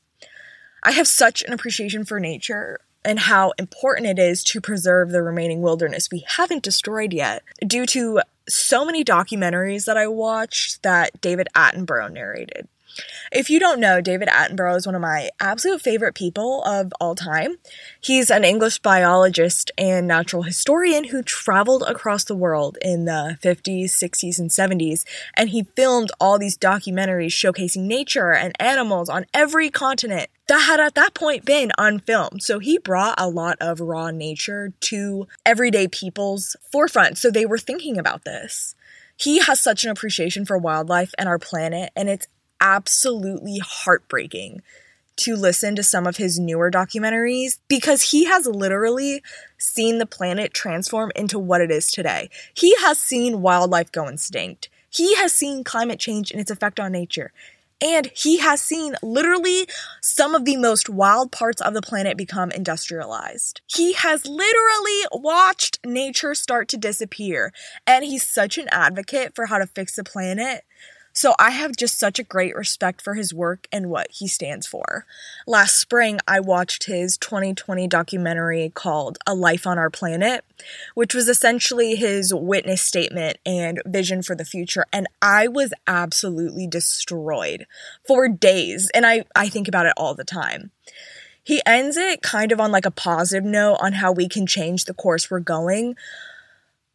I 0.85 0.91
have 0.91 1.07
such 1.07 1.43
an 1.43 1.51
appreciation 1.51 2.05
for 2.05 2.19
nature 2.19 2.79
and 3.03 3.17
how 3.19 3.53
important 3.57 4.07
it 4.07 4.19
is 4.19 4.43
to 4.43 4.61
preserve 4.61 5.09
the 5.09 5.23
remaining 5.23 5.61
wilderness 5.61 6.09
we 6.11 6.23
haven't 6.27 6.61
destroyed 6.63 7.11
yet 7.11 7.43
due 7.65 7.87
to 7.87 8.21
so 8.47 8.85
many 8.85 9.03
documentaries 9.03 9.85
that 9.85 9.97
I 9.97 10.05
watched 10.07 10.83
that 10.83 11.19
David 11.21 11.47
Attenborough 11.55 12.11
narrated. 12.11 12.67
If 13.31 13.49
you 13.49 13.59
don't 13.59 13.79
know, 13.79 14.01
David 14.01 14.27
Attenborough 14.29 14.77
is 14.77 14.85
one 14.85 14.95
of 14.95 15.01
my 15.01 15.29
absolute 15.39 15.81
favorite 15.81 16.15
people 16.15 16.63
of 16.63 16.93
all 16.99 17.15
time. 17.15 17.57
He's 17.99 18.29
an 18.29 18.43
English 18.43 18.79
biologist 18.79 19.71
and 19.77 20.07
natural 20.07 20.43
historian 20.43 21.05
who 21.05 21.21
traveled 21.23 21.83
across 21.87 22.23
the 22.23 22.35
world 22.35 22.77
in 22.81 23.05
the 23.05 23.37
50s, 23.41 23.85
60s, 23.85 24.39
and 24.39 24.49
70s, 24.49 25.03
and 25.33 25.49
he 25.49 25.63
filmed 25.75 26.11
all 26.19 26.39
these 26.39 26.57
documentaries 26.57 27.27
showcasing 27.27 27.83
nature 27.83 28.31
and 28.31 28.59
animals 28.61 29.09
on 29.09 29.25
every 29.33 29.69
continent 29.69 30.29
that 30.47 30.59
had 30.59 30.79
at 30.79 30.95
that 30.95 31.13
point 31.13 31.43
been 31.43 31.71
on 31.77 31.99
film. 31.99 32.39
So 32.39 32.59
he 32.59 32.77
brought 32.77 33.15
a 33.17 33.27
lot 33.27 33.57
of 33.59 33.79
raw 33.79 34.11
nature 34.11 34.73
to 34.81 35.27
everyday 35.45 35.87
people's 35.87 36.55
forefront. 36.71 37.17
So 37.17 37.31
they 37.31 37.45
were 37.45 37.57
thinking 37.57 37.97
about 37.97 38.25
this. 38.25 38.75
He 39.17 39.39
has 39.39 39.59
such 39.59 39.85
an 39.85 39.91
appreciation 39.91 40.45
for 40.45 40.57
wildlife 40.57 41.13
and 41.17 41.29
our 41.29 41.39
planet, 41.39 41.91
and 41.95 42.09
it's 42.09 42.27
absolutely 42.61 43.59
heartbreaking 43.59 44.61
to 45.17 45.35
listen 45.35 45.75
to 45.75 45.83
some 45.83 46.05
of 46.05 46.17
his 46.17 46.39
newer 46.39 46.69
documentaries 46.69 47.59
because 47.67 48.11
he 48.11 48.25
has 48.25 48.45
literally 48.45 49.23
seen 49.57 49.97
the 49.97 50.05
planet 50.05 50.53
transform 50.53 51.11
into 51.15 51.39
what 51.39 51.61
it 51.61 51.71
is 51.71 51.89
today. 51.89 52.29
He 52.53 52.75
has 52.81 52.97
seen 52.97 53.41
wildlife 53.41 53.91
go 53.91 54.07
extinct. 54.07 54.69
He 54.89 55.15
has 55.15 55.33
seen 55.33 55.63
climate 55.63 55.99
change 55.99 56.31
and 56.31 56.41
its 56.41 56.51
effect 56.51 56.79
on 56.79 56.91
nature. 56.91 57.31
And 57.81 58.09
he 58.15 58.37
has 58.39 58.61
seen 58.61 58.95
literally 59.03 59.67
some 60.01 60.33
of 60.33 60.45
the 60.45 60.55
most 60.55 60.89
wild 60.89 61.31
parts 61.31 61.61
of 61.61 61.73
the 61.73 61.81
planet 61.81 62.17
become 62.17 62.51
industrialized. 62.51 63.61
He 63.67 63.93
has 63.93 64.25
literally 64.25 65.01
watched 65.11 65.79
nature 65.85 66.35
start 66.35 66.69
to 66.69 66.77
disappear. 66.77 67.51
And 67.85 68.05
he's 68.05 68.27
such 68.27 68.57
an 68.57 68.69
advocate 68.71 69.35
for 69.35 69.47
how 69.47 69.57
to 69.57 69.67
fix 69.67 69.95
the 69.95 70.05
planet 70.05 70.63
so 71.15 71.33
I 71.39 71.51
have 71.51 71.77
just 71.77 71.97
such 71.97 72.19
a 72.19 72.23
great 72.23 72.53
respect 72.57 73.01
for 73.01 73.13
his 73.13 73.33
work 73.33 73.69
and 73.71 73.89
what 73.89 74.11
he 74.11 74.27
stands 74.27 74.67
for. 74.67 75.05
Last 75.47 75.79
spring, 75.79 76.19
I 76.27 76.41
watched 76.41 76.83
his 76.83 77.17
2020 77.17 77.87
documentary 77.87 78.69
called 78.75 79.17
A 79.25 79.33
Life 79.33 79.65
on 79.65 79.77
Our 79.77 79.89
Planet, 79.89 80.43
which 80.93 81.15
was 81.15 81.29
essentially 81.29 81.95
his 81.95 82.33
witness 82.33 82.81
statement 82.81 83.37
and 83.45 83.81
vision 83.85 84.23
for 84.23 84.35
the 84.35 84.43
future. 84.43 84.85
And 84.91 85.07
I 85.21 85.47
was 85.47 85.73
absolutely 85.87 86.67
destroyed 86.67 87.65
for 88.05 88.27
days. 88.27 88.91
And 88.93 89.05
I, 89.05 89.23
I 89.33 89.47
think 89.47 89.69
about 89.69 89.85
it 89.85 89.93
all 89.95 90.15
the 90.15 90.25
time. 90.25 90.71
He 91.41 91.61
ends 91.65 91.95
it 91.95 92.23
kind 92.23 92.51
of 92.51 92.59
on 92.59 92.73
like 92.73 92.85
a 92.85 92.91
positive 92.91 93.45
note 93.45 93.77
on 93.79 93.93
how 93.93 94.11
we 94.11 94.27
can 94.27 94.45
change 94.45 94.83
the 94.83 94.93
course 94.93 95.31
we're 95.31 95.39
going. 95.39 95.95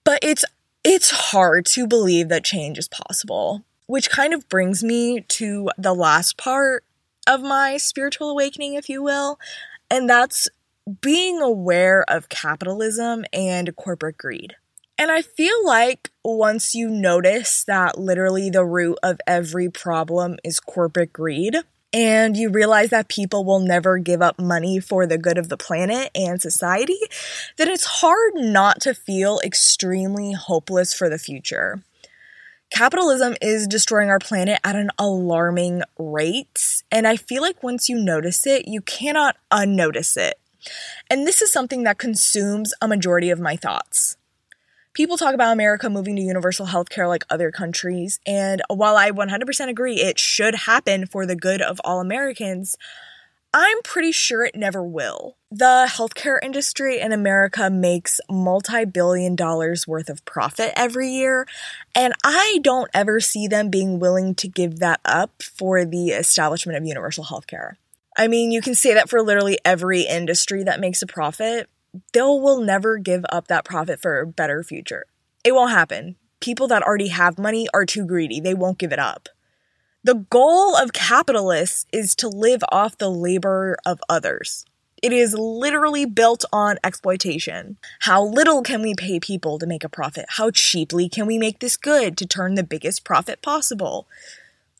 But 0.04 0.18
it's 0.22 0.44
it's 0.84 1.10
hard 1.10 1.64
to 1.66 1.86
believe 1.86 2.28
that 2.28 2.44
change 2.44 2.78
is 2.78 2.88
possible 2.88 3.64
which 3.90 4.08
kind 4.08 4.32
of 4.32 4.48
brings 4.48 4.84
me 4.84 5.20
to 5.22 5.68
the 5.76 5.92
last 5.92 6.36
part 6.36 6.84
of 7.26 7.42
my 7.42 7.76
spiritual 7.76 8.30
awakening, 8.30 8.74
if 8.74 8.88
you 8.88 9.02
will, 9.02 9.36
and 9.90 10.08
that's 10.08 10.48
being 11.00 11.40
aware 11.40 12.04
of 12.08 12.28
capitalism 12.28 13.24
and 13.32 13.74
corporate 13.74 14.16
greed. 14.16 14.54
And 14.96 15.10
I 15.10 15.22
feel 15.22 15.66
like 15.66 16.10
once 16.24 16.72
you 16.72 16.88
notice 16.88 17.64
that 17.64 17.98
literally 17.98 18.48
the 18.48 18.64
root 18.64 18.96
of 19.02 19.20
every 19.26 19.68
problem 19.68 20.36
is 20.44 20.60
corporate 20.60 21.12
greed, 21.12 21.56
and 21.92 22.36
you 22.36 22.48
realize 22.48 22.90
that 22.90 23.08
people 23.08 23.44
will 23.44 23.58
never 23.58 23.98
give 23.98 24.22
up 24.22 24.38
money 24.38 24.78
for 24.78 25.04
the 25.04 25.18
good 25.18 25.36
of 25.36 25.48
the 25.48 25.56
planet 25.56 26.10
and 26.14 26.40
society, 26.40 27.00
then 27.56 27.68
it's 27.68 27.86
hard 27.86 28.34
not 28.36 28.80
to 28.82 28.94
feel 28.94 29.40
extremely 29.44 30.32
hopeless 30.32 30.94
for 30.94 31.08
the 31.08 31.18
future. 31.18 31.82
Capitalism 32.70 33.34
is 33.42 33.66
destroying 33.66 34.10
our 34.10 34.20
planet 34.20 34.60
at 34.62 34.76
an 34.76 34.90
alarming 34.96 35.82
rate, 35.98 36.82
and 36.90 37.06
I 37.06 37.16
feel 37.16 37.42
like 37.42 37.62
once 37.62 37.88
you 37.88 37.98
notice 37.98 38.46
it, 38.46 38.68
you 38.68 38.80
cannot 38.80 39.36
unnotice 39.50 40.16
it. 40.16 40.38
And 41.10 41.26
this 41.26 41.42
is 41.42 41.50
something 41.50 41.82
that 41.82 41.98
consumes 41.98 42.72
a 42.80 42.86
majority 42.86 43.30
of 43.30 43.40
my 43.40 43.56
thoughts. 43.56 44.16
People 44.92 45.16
talk 45.16 45.34
about 45.34 45.52
America 45.52 45.90
moving 45.90 46.16
to 46.16 46.22
universal 46.22 46.66
healthcare 46.66 47.08
like 47.08 47.24
other 47.28 47.50
countries, 47.50 48.20
and 48.24 48.62
while 48.68 48.96
I 48.96 49.10
100% 49.10 49.68
agree 49.68 49.96
it 49.96 50.18
should 50.18 50.54
happen 50.54 51.06
for 51.06 51.26
the 51.26 51.36
good 51.36 51.60
of 51.60 51.80
all 51.82 52.00
Americans, 52.00 52.76
I'm 53.52 53.82
pretty 53.82 54.12
sure 54.12 54.44
it 54.44 54.54
never 54.54 54.82
will. 54.82 55.36
The 55.50 55.88
healthcare 55.88 56.38
industry 56.40 57.00
in 57.00 57.10
America 57.10 57.68
makes 57.68 58.20
multi 58.30 58.84
billion 58.84 59.34
dollars 59.34 59.88
worth 59.88 60.08
of 60.08 60.24
profit 60.24 60.72
every 60.76 61.10
year, 61.10 61.48
and 61.92 62.14
I 62.22 62.60
don't 62.62 62.88
ever 62.94 63.18
see 63.18 63.48
them 63.48 63.68
being 63.68 63.98
willing 63.98 64.36
to 64.36 64.46
give 64.46 64.78
that 64.78 65.00
up 65.04 65.42
for 65.42 65.84
the 65.84 66.10
establishment 66.10 66.78
of 66.78 66.84
universal 66.84 67.24
healthcare. 67.24 67.72
I 68.16 68.28
mean, 68.28 68.52
you 68.52 68.60
can 68.60 68.76
say 68.76 68.94
that 68.94 69.10
for 69.10 69.20
literally 69.20 69.58
every 69.64 70.02
industry 70.02 70.62
that 70.62 70.78
makes 70.78 71.02
a 71.02 71.06
profit. 71.06 71.68
They 72.12 72.20
will 72.20 72.60
never 72.60 72.98
give 72.98 73.24
up 73.30 73.48
that 73.48 73.64
profit 73.64 74.00
for 74.00 74.20
a 74.20 74.26
better 74.26 74.62
future. 74.62 75.06
It 75.42 75.56
won't 75.56 75.72
happen. 75.72 76.14
People 76.38 76.68
that 76.68 76.82
already 76.82 77.08
have 77.08 77.36
money 77.36 77.66
are 77.74 77.84
too 77.84 78.06
greedy, 78.06 78.38
they 78.38 78.54
won't 78.54 78.78
give 78.78 78.92
it 78.92 79.00
up. 79.00 79.28
The 80.02 80.14
goal 80.30 80.76
of 80.76 80.94
capitalists 80.94 81.84
is 81.92 82.14
to 82.16 82.28
live 82.28 82.62
off 82.72 82.96
the 82.96 83.10
labor 83.10 83.76
of 83.84 84.00
others. 84.08 84.64
It 85.02 85.12
is 85.12 85.34
literally 85.34 86.06
built 86.06 86.42
on 86.50 86.78
exploitation. 86.82 87.76
How 88.00 88.22
little 88.22 88.62
can 88.62 88.80
we 88.80 88.94
pay 88.94 89.20
people 89.20 89.58
to 89.58 89.66
make 89.66 89.84
a 89.84 89.90
profit? 89.90 90.24
How 90.30 90.50
cheaply 90.50 91.10
can 91.10 91.26
we 91.26 91.36
make 91.36 91.58
this 91.58 91.76
good 91.76 92.16
to 92.16 92.26
turn 92.26 92.54
the 92.54 92.62
biggest 92.62 93.04
profit 93.04 93.42
possible? 93.42 94.08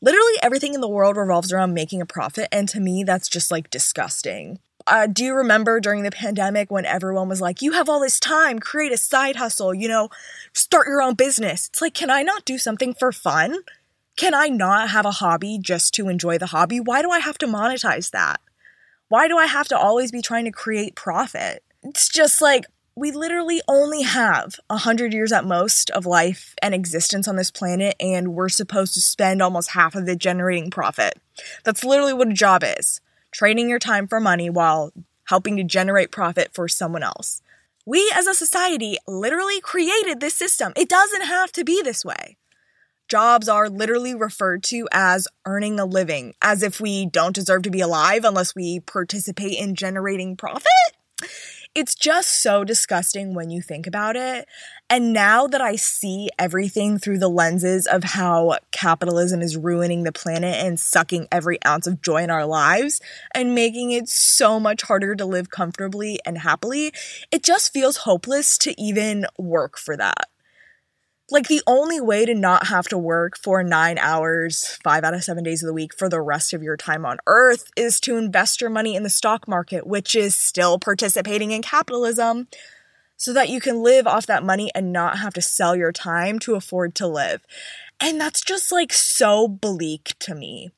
Literally 0.00 0.32
everything 0.42 0.72
in 0.72 0.80
the 0.80 0.88
world 0.88 1.18
revolves 1.18 1.52
around 1.52 1.74
making 1.74 2.00
a 2.00 2.06
profit, 2.06 2.48
and 2.50 2.66
to 2.70 2.80
me, 2.80 3.04
that's 3.04 3.28
just 3.28 3.50
like 3.50 3.68
disgusting. 3.68 4.58
Uh, 4.86 5.06
do 5.06 5.22
you 5.22 5.34
remember 5.34 5.80
during 5.80 6.02
the 6.02 6.10
pandemic 6.10 6.70
when 6.70 6.86
everyone 6.86 7.28
was 7.28 7.42
like, 7.42 7.60
you 7.60 7.72
have 7.72 7.90
all 7.90 8.00
this 8.00 8.18
time, 8.18 8.58
create 8.58 8.92
a 8.92 8.96
side 8.96 9.36
hustle, 9.36 9.74
you 9.74 9.86
know, 9.86 10.08
start 10.54 10.86
your 10.86 11.02
own 11.02 11.12
business? 11.12 11.68
It's 11.68 11.82
like, 11.82 11.92
can 11.92 12.08
I 12.08 12.22
not 12.22 12.46
do 12.46 12.56
something 12.56 12.94
for 12.94 13.12
fun? 13.12 13.58
Can 14.20 14.34
I 14.34 14.48
not 14.48 14.90
have 14.90 15.06
a 15.06 15.12
hobby 15.12 15.58
just 15.58 15.94
to 15.94 16.10
enjoy 16.10 16.36
the 16.36 16.44
hobby? 16.44 16.78
Why 16.78 17.00
do 17.00 17.10
I 17.10 17.20
have 17.20 17.38
to 17.38 17.46
monetize 17.46 18.10
that? 18.10 18.42
Why 19.08 19.28
do 19.28 19.38
I 19.38 19.46
have 19.46 19.66
to 19.68 19.78
always 19.78 20.12
be 20.12 20.20
trying 20.20 20.44
to 20.44 20.50
create 20.50 20.94
profit? 20.94 21.64
It's 21.82 22.06
just 22.06 22.42
like 22.42 22.66
we 22.94 23.12
literally 23.12 23.62
only 23.66 24.02
have 24.02 24.56
a 24.68 24.76
hundred 24.76 25.14
years 25.14 25.32
at 25.32 25.46
most 25.46 25.88
of 25.92 26.04
life 26.04 26.54
and 26.60 26.74
existence 26.74 27.28
on 27.28 27.36
this 27.36 27.50
planet, 27.50 27.96
and 27.98 28.34
we're 28.34 28.50
supposed 28.50 28.92
to 28.92 29.00
spend 29.00 29.40
almost 29.40 29.70
half 29.70 29.94
of 29.94 30.06
it 30.06 30.18
generating 30.18 30.70
profit. 30.70 31.18
That's 31.64 31.82
literally 31.82 32.12
what 32.12 32.28
a 32.28 32.34
job 32.34 32.62
is 32.62 33.00
trading 33.32 33.70
your 33.70 33.78
time 33.78 34.06
for 34.06 34.20
money 34.20 34.50
while 34.50 34.92
helping 35.28 35.56
to 35.56 35.64
generate 35.64 36.10
profit 36.10 36.50
for 36.52 36.68
someone 36.68 37.02
else. 37.02 37.40
We 37.86 38.12
as 38.14 38.26
a 38.26 38.34
society 38.34 38.98
literally 39.08 39.62
created 39.62 40.20
this 40.20 40.34
system. 40.34 40.74
It 40.76 40.90
doesn't 40.90 41.24
have 41.24 41.52
to 41.52 41.64
be 41.64 41.80
this 41.80 42.04
way 42.04 42.36
jobs 43.10 43.48
are 43.48 43.68
literally 43.68 44.14
referred 44.14 44.62
to 44.62 44.88
as 44.92 45.28
earning 45.44 45.80
a 45.80 45.84
living, 45.84 46.32
as 46.40 46.62
if 46.62 46.80
we 46.80 47.06
don't 47.06 47.34
deserve 47.34 47.62
to 47.62 47.70
be 47.70 47.80
alive 47.80 48.24
unless 48.24 48.54
we 48.54 48.80
participate 48.80 49.58
in 49.58 49.74
generating 49.74 50.36
profit. 50.36 50.64
It's 51.72 51.94
just 51.94 52.42
so 52.42 52.64
disgusting 52.64 53.34
when 53.34 53.50
you 53.50 53.62
think 53.62 53.86
about 53.86 54.16
it. 54.16 54.48
And 54.88 55.12
now 55.12 55.46
that 55.46 55.60
I 55.60 55.76
see 55.76 56.28
everything 56.36 56.98
through 56.98 57.18
the 57.18 57.28
lenses 57.28 57.86
of 57.86 58.02
how 58.02 58.58
capitalism 58.72 59.40
is 59.40 59.56
ruining 59.56 60.02
the 60.02 60.10
planet 60.10 60.56
and 60.56 60.80
sucking 60.80 61.28
every 61.30 61.62
ounce 61.64 61.86
of 61.86 62.02
joy 62.02 62.24
in 62.24 62.30
our 62.30 62.46
lives 62.46 63.00
and 63.34 63.54
making 63.54 63.92
it 63.92 64.08
so 64.08 64.58
much 64.58 64.82
harder 64.82 65.14
to 65.14 65.24
live 65.24 65.50
comfortably 65.50 66.18
and 66.26 66.38
happily, 66.38 66.92
it 67.30 67.44
just 67.44 67.72
feels 67.72 67.98
hopeless 67.98 68.58
to 68.58 68.80
even 68.80 69.26
work 69.38 69.78
for 69.78 69.96
that. 69.96 70.29
Like, 71.32 71.46
the 71.46 71.62
only 71.64 72.00
way 72.00 72.26
to 72.26 72.34
not 72.34 72.66
have 72.66 72.88
to 72.88 72.98
work 72.98 73.38
for 73.38 73.62
nine 73.62 73.98
hours, 73.98 74.78
five 74.82 75.04
out 75.04 75.14
of 75.14 75.22
seven 75.22 75.44
days 75.44 75.62
of 75.62 75.68
the 75.68 75.72
week 75.72 75.94
for 75.96 76.08
the 76.08 76.20
rest 76.20 76.52
of 76.52 76.62
your 76.62 76.76
time 76.76 77.06
on 77.06 77.18
earth 77.28 77.70
is 77.76 78.00
to 78.00 78.16
invest 78.16 78.60
your 78.60 78.70
money 78.70 78.96
in 78.96 79.04
the 79.04 79.10
stock 79.10 79.46
market, 79.46 79.86
which 79.86 80.16
is 80.16 80.34
still 80.34 80.78
participating 80.78 81.52
in 81.52 81.62
capitalism, 81.62 82.48
so 83.16 83.32
that 83.32 83.48
you 83.48 83.60
can 83.60 83.82
live 83.82 84.08
off 84.08 84.26
that 84.26 84.42
money 84.42 84.72
and 84.74 84.92
not 84.92 85.18
have 85.18 85.34
to 85.34 85.42
sell 85.42 85.76
your 85.76 85.92
time 85.92 86.40
to 86.40 86.56
afford 86.56 86.96
to 86.96 87.06
live. 87.06 87.42
And 88.00 88.20
that's 88.20 88.40
just 88.40 88.72
like 88.72 88.92
so 88.92 89.46
bleak 89.46 90.14
to 90.20 90.34
me. 90.34 90.70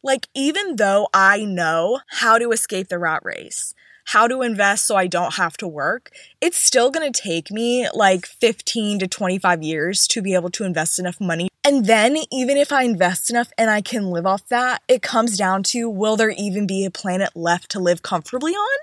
Like, 0.00 0.28
even 0.32 0.76
though 0.76 1.08
I 1.12 1.44
know 1.44 2.02
how 2.06 2.38
to 2.38 2.52
escape 2.52 2.88
the 2.88 3.00
rat 3.00 3.22
race, 3.24 3.74
how 4.08 4.26
to 4.26 4.40
invest 4.40 4.86
so 4.86 4.96
I 4.96 5.06
don't 5.06 5.34
have 5.34 5.58
to 5.58 5.68
work, 5.68 6.10
it's 6.40 6.56
still 6.56 6.90
gonna 6.90 7.10
take 7.10 7.50
me 7.50 7.86
like 7.92 8.24
15 8.24 9.00
to 9.00 9.06
25 9.06 9.62
years 9.62 10.06
to 10.08 10.22
be 10.22 10.34
able 10.34 10.48
to 10.50 10.64
invest 10.64 10.98
enough 10.98 11.20
money. 11.20 11.48
And 11.62 11.84
then, 11.84 12.16
even 12.32 12.56
if 12.56 12.72
I 12.72 12.84
invest 12.84 13.28
enough 13.28 13.52
and 13.58 13.68
I 13.68 13.82
can 13.82 14.06
live 14.06 14.24
off 14.24 14.46
that, 14.48 14.80
it 14.88 15.02
comes 15.02 15.36
down 15.36 15.62
to 15.64 15.90
will 15.90 16.16
there 16.16 16.30
even 16.30 16.66
be 16.66 16.86
a 16.86 16.90
planet 16.90 17.36
left 17.36 17.70
to 17.72 17.80
live 17.80 18.00
comfortably 18.00 18.52
on? 18.52 18.78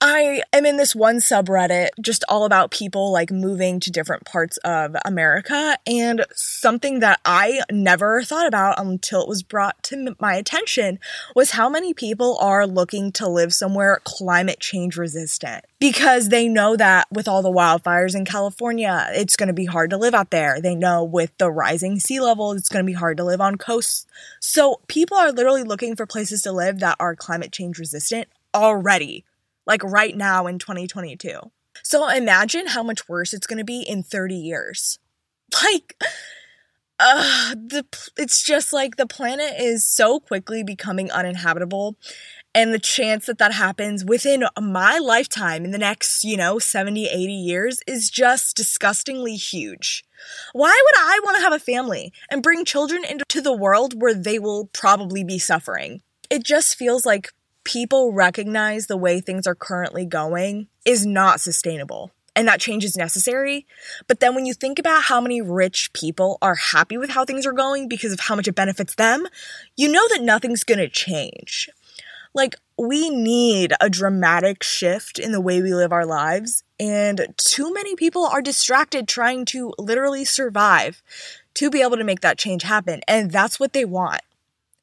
I 0.00 0.42
am 0.52 0.64
in 0.64 0.76
this 0.76 0.94
one 0.94 1.16
subreddit 1.16 1.88
just 2.00 2.22
all 2.28 2.44
about 2.44 2.70
people 2.70 3.10
like 3.10 3.32
moving 3.32 3.80
to 3.80 3.90
different 3.90 4.24
parts 4.24 4.56
of 4.58 4.94
America. 5.04 5.76
And 5.88 6.24
something 6.32 7.00
that 7.00 7.18
I 7.24 7.62
never 7.72 8.22
thought 8.22 8.46
about 8.46 8.78
until 8.78 9.22
it 9.22 9.28
was 9.28 9.42
brought 9.42 9.82
to 9.84 10.14
my 10.20 10.34
attention 10.34 11.00
was 11.34 11.50
how 11.50 11.68
many 11.68 11.94
people 11.94 12.38
are 12.38 12.64
looking 12.64 13.10
to 13.12 13.28
live 13.28 13.52
somewhere 13.52 14.00
climate 14.04 14.60
change 14.60 14.96
resistant 14.96 15.64
because 15.80 16.28
they 16.28 16.46
know 16.46 16.76
that 16.76 17.08
with 17.10 17.26
all 17.26 17.42
the 17.42 17.50
wildfires 17.50 18.14
in 18.14 18.24
California, 18.24 19.08
it's 19.10 19.34
going 19.34 19.48
to 19.48 19.52
be 19.52 19.64
hard 19.64 19.90
to 19.90 19.96
live 19.96 20.14
out 20.14 20.30
there. 20.30 20.60
They 20.60 20.76
know 20.76 21.02
with 21.02 21.36
the 21.38 21.50
rising 21.50 21.98
sea 21.98 22.20
level, 22.20 22.52
it's 22.52 22.68
going 22.68 22.84
to 22.84 22.90
be 22.90 22.96
hard 22.96 23.16
to 23.16 23.24
live 23.24 23.40
on 23.40 23.56
coasts. 23.56 24.06
So 24.38 24.80
people 24.86 25.16
are 25.16 25.32
literally 25.32 25.64
looking 25.64 25.96
for 25.96 26.06
places 26.06 26.42
to 26.42 26.52
live 26.52 26.78
that 26.78 26.96
are 27.00 27.16
climate 27.16 27.50
change 27.50 27.80
resistant 27.80 28.28
already 28.54 29.24
like 29.68 29.84
right 29.84 30.16
now 30.16 30.48
in 30.48 30.58
2022. 30.58 31.38
So 31.84 32.08
imagine 32.08 32.66
how 32.66 32.82
much 32.82 33.08
worse 33.08 33.32
it's 33.32 33.46
going 33.46 33.58
to 33.58 33.64
be 33.64 33.82
in 33.82 34.02
30 34.02 34.34
years. 34.34 34.98
Like, 35.64 35.96
uh, 37.00 37.54
the, 37.54 37.86
it's 38.18 38.42
just 38.42 38.70
like 38.70 38.96
the 38.96 39.06
planet 39.06 39.54
is 39.58 39.88
so 39.88 40.20
quickly 40.20 40.62
becoming 40.62 41.10
uninhabitable. 41.10 41.96
And 42.54 42.74
the 42.74 42.78
chance 42.78 43.24
that 43.26 43.38
that 43.38 43.52
happens 43.52 44.04
within 44.04 44.44
my 44.60 44.98
lifetime 44.98 45.64
in 45.64 45.70
the 45.70 45.78
next, 45.78 46.22
you 46.22 46.36
know, 46.36 46.58
70, 46.58 47.06
80 47.06 47.32
years 47.32 47.80
is 47.86 48.10
just 48.10 48.56
disgustingly 48.56 49.36
huge. 49.36 50.04
Why 50.52 50.82
would 50.84 51.00
I 51.00 51.20
want 51.24 51.36
to 51.38 51.42
have 51.42 51.54
a 51.54 51.58
family 51.58 52.12
and 52.30 52.42
bring 52.42 52.66
children 52.66 53.04
into 53.04 53.40
the 53.40 53.56
world 53.56 54.00
where 54.00 54.14
they 54.14 54.38
will 54.38 54.66
probably 54.66 55.24
be 55.24 55.38
suffering? 55.38 56.02
It 56.28 56.44
just 56.44 56.76
feels 56.76 57.06
like 57.06 57.32
people 57.68 58.12
recognize 58.14 58.86
the 58.86 58.96
way 58.96 59.20
things 59.20 59.46
are 59.46 59.54
currently 59.54 60.06
going 60.06 60.68
is 60.86 61.04
not 61.04 61.38
sustainable 61.38 62.10
and 62.34 62.48
that 62.48 62.60
change 62.60 62.82
is 62.82 62.96
necessary. 62.96 63.66
But 64.06 64.20
then 64.20 64.34
when 64.34 64.46
you 64.46 64.54
think 64.54 64.78
about 64.78 65.02
how 65.02 65.20
many 65.20 65.42
rich 65.42 65.92
people 65.92 66.38
are 66.40 66.54
happy 66.54 66.96
with 66.96 67.10
how 67.10 67.26
things 67.26 67.44
are 67.44 67.52
going 67.52 67.88
because 67.88 68.12
of 68.12 68.20
how 68.20 68.36
much 68.36 68.48
it 68.48 68.54
benefits 68.54 68.94
them, 68.94 69.26
you 69.76 69.90
know 69.90 70.06
that 70.08 70.22
nothing's 70.22 70.64
going 70.64 70.78
to 70.78 70.88
change. 70.88 71.68
Like, 72.32 72.54
we 72.78 73.10
need 73.10 73.74
a 73.80 73.90
dramatic 73.90 74.62
shift 74.62 75.18
in 75.18 75.32
the 75.32 75.40
way 75.40 75.60
we 75.60 75.74
live 75.74 75.92
our 75.92 76.06
lives, 76.06 76.62
and 76.78 77.34
too 77.36 77.72
many 77.72 77.96
people 77.96 78.24
are 78.24 78.40
distracted 78.40 79.08
trying 79.08 79.44
to 79.46 79.74
literally 79.76 80.24
survive 80.24 81.02
to 81.54 81.70
be 81.70 81.82
able 81.82 81.96
to 81.96 82.04
make 82.04 82.20
that 82.20 82.38
change 82.38 82.62
happen. 82.62 83.00
And 83.08 83.32
that's 83.32 83.58
what 83.58 83.72
they 83.72 83.84
want. 83.84 84.22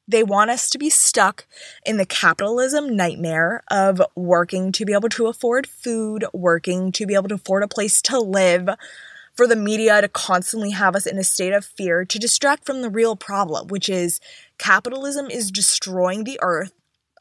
They 0.08 0.22
want 0.22 0.50
us 0.50 0.70
to 0.70 0.78
be 0.78 0.90
stuck 0.90 1.46
in 1.84 1.96
the 1.96 2.06
capitalism 2.06 2.94
nightmare 2.94 3.62
of 3.70 4.00
working 4.14 4.70
to 4.72 4.84
be 4.84 4.92
able 4.92 5.08
to 5.10 5.26
afford 5.26 5.66
food, 5.66 6.24
working 6.32 6.92
to 6.92 7.06
be 7.06 7.14
able 7.14 7.28
to 7.28 7.34
afford 7.34 7.64
a 7.64 7.68
place 7.68 8.00
to 8.02 8.20
live, 8.20 8.68
for 9.34 9.46
the 9.46 9.56
media 9.56 10.00
to 10.00 10.08
constantly 10.08 10.70
have 10.70 10.96
us 10.96 11.06
in 11.06 11.18
a 11.18 11.24
state 11.24 11.52
of 11.52 11.64
fear 11.64 12.04
to 12.04 12.18
distract 12.18 12.64
from 12.64 12.82
the 12.82 12.88
real 12.88 13.16
problem, 13.16 13.68
which 13.68 13.88
is 13.88 14.20
capitalism 14.58 15.26
is 15.30 15.50
destroying 15.50 16.24
the 16.24 16.38
earth. 16.40 16.72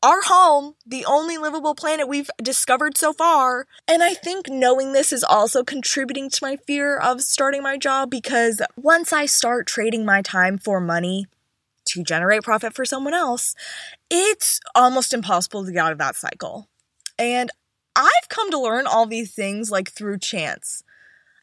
Our 0.04 0.22
home, 0.22 0.76
the 0.86 1.04
only 1.06 1.38
livable 1.38 1.74
planet 1.74 2.08
we've 2.08 2.30
discovered 2.42 2.96
so 2.96 3.12
far. 3.12 3.66
And 3.88 4.04
I 4.04 4.14
think 4.14 4.48
knowing 4.48 4.94
this 4.94 5.12
is 5.12 5.24
also 5.24 5.64
contributing 5.64 6.30
to 6.30 6.44
my 6.44 6.58
fear 6.58 6.96
of 6.98 7.22
starting 7.22 7.64
my 7.64 7.78
job 7.78 8.12
because 8.12 8.62
once 8.76 9.12
I 9.12 9.26
start 9.26 9.66
trading 9.66 10.06
my 10.06 10.22
time 10.22 10.60
for 10.60 10.80
money, 10.80 11.26
to 11.86 12.04
generate 12.04 12.44
profit 12.44 12.74
for 12.74 12.86
someone 12.86 13.14
else, 13.14 13.56
it's 14.10 14.60
almost 14.74 15.14
impossible 15.14 15.66
to 15.66 15.72
get 15.72 15.86
out 15.86 15.92
of 15.92 15.98
that 16.00 16.16
cycle. 16.16 16.70
And 17.18 17.50
I've 17.96 18.30
come 18.30 18.52
to 18.52 18.60
learn 18.60 18.88
all 18.88 19.06
these 19.06 19.34
things 19.34 19.72
like 19.72 19.92
through 19.92 20.20
chance. 20.20 20.84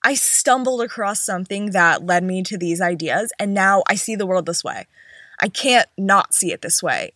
I 0.04 0.14
stumbled 0.14 0.82
across 0.82 1.20
something 1.20 1.70
that 1.70 2.04
led 2.04 2.24
me 2.24 2.42
to 2.44 2.58
these 2.58 2.80
ideas, 2.80 3.32
and 3.38 3.54
now 3.54 3.82
I 3.88 3.94
see 3.94 4.16
the 4.16 4.26
world 4.26 4.46
this 4.46 4.64
way. 4.64 4.86
I 5.40 5.48
can't 5.48 5.88
not 5.96 6.34
see 6.34 6.52
it 6.52 6.60
this 6.60 6.82
way. 6.82 7.12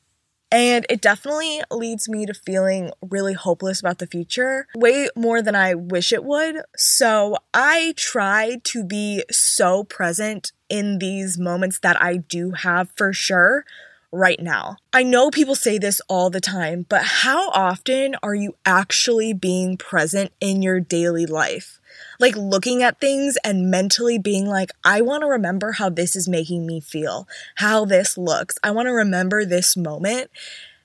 And 0.50 0.86
it 0.88 1.00
definitely 1.00 1.60
leads 1.70 2.08
me 2.08 2.24
to 2.26 2.34
feeling 2.34 2.92
really 3.02 3.34
hopeless 3.34 3.80
about 3.80 3.98
the 3.98 4.06
future, 4.06 4.68
way 4.76 5.08
more 5.16 5.42
than 5.42 5.54
I 5.56 5.74
wish 5.74 6.12
it 6.12 6.24
would. 6.24 6.62
So 6.76 7.36
I 7.52 7.94
try 7.96 8.58
to 8.64 8.84
be 8.84 9.24
so 9.30 9.84
present 9.84 10.52
in 10.68 10.98
these 10.98 11.38
moments 11.38 11.80
that 11.80 12.00
I 12.00 12.18
do 12.18 12.52
have 12.52 12.90
for 12.96 13.12
sure 13.12 13.64
right 14.12 14.40
now. 14.40 14.76
I 14.92 15.02
know 15.02 15.30
people 15.30 15.54
say 15.54 15.78
this 15.78 16.00
all 16.08 16.30
the 16.30 16.40
time, 16.40 16.86
but 16.88 17.02
how 17.02 17.50
often 17.50 18.16
are 18.22 18.34
you 18.34 18.54
actually 18.64 19.32
being 19.32 19.76
present 19.76 20.32
in 20.40 20.62
your 20.62 20.80
daily 20.80 21.26
life? 21.26 21.80
Like 22.18 22.36
looking 22.36 22.82
at 22.82 23.00
things 23.00 23.36
and 23.44 23.70
mentally 23.70 24.18
being 24.18 24.46
like, 24.46 24.70
I 24.84 25.00
want 25.00 25.22
to 25.22 25.28
remember 25.28 25.72
how 25.72 25.88
this 25.88 26.16
is 26.16 26.28
making 26.28 26.66
me 26.66 26.80
feel, 26.80 27.28
how 27.56 27.84
this 27.84 28.16
looks. 28.16 28.56
I 28.62 28.70
want 28.70 28.86
to 28.86 28.92
remember 28.92 29.44
this 29.44 29.76
moment. 29.76 30.30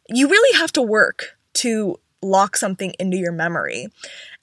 You 0.09 0.27
really 0.27 0.57
have 0.57 0.71
to 0.73 0.81
work 0.81 1.37
to 1.55 1.99
lock 2.21 2.55
something 2.55 2.93
into 2.99 3.17
your 3.17 3.31
memory. 3.31 3.87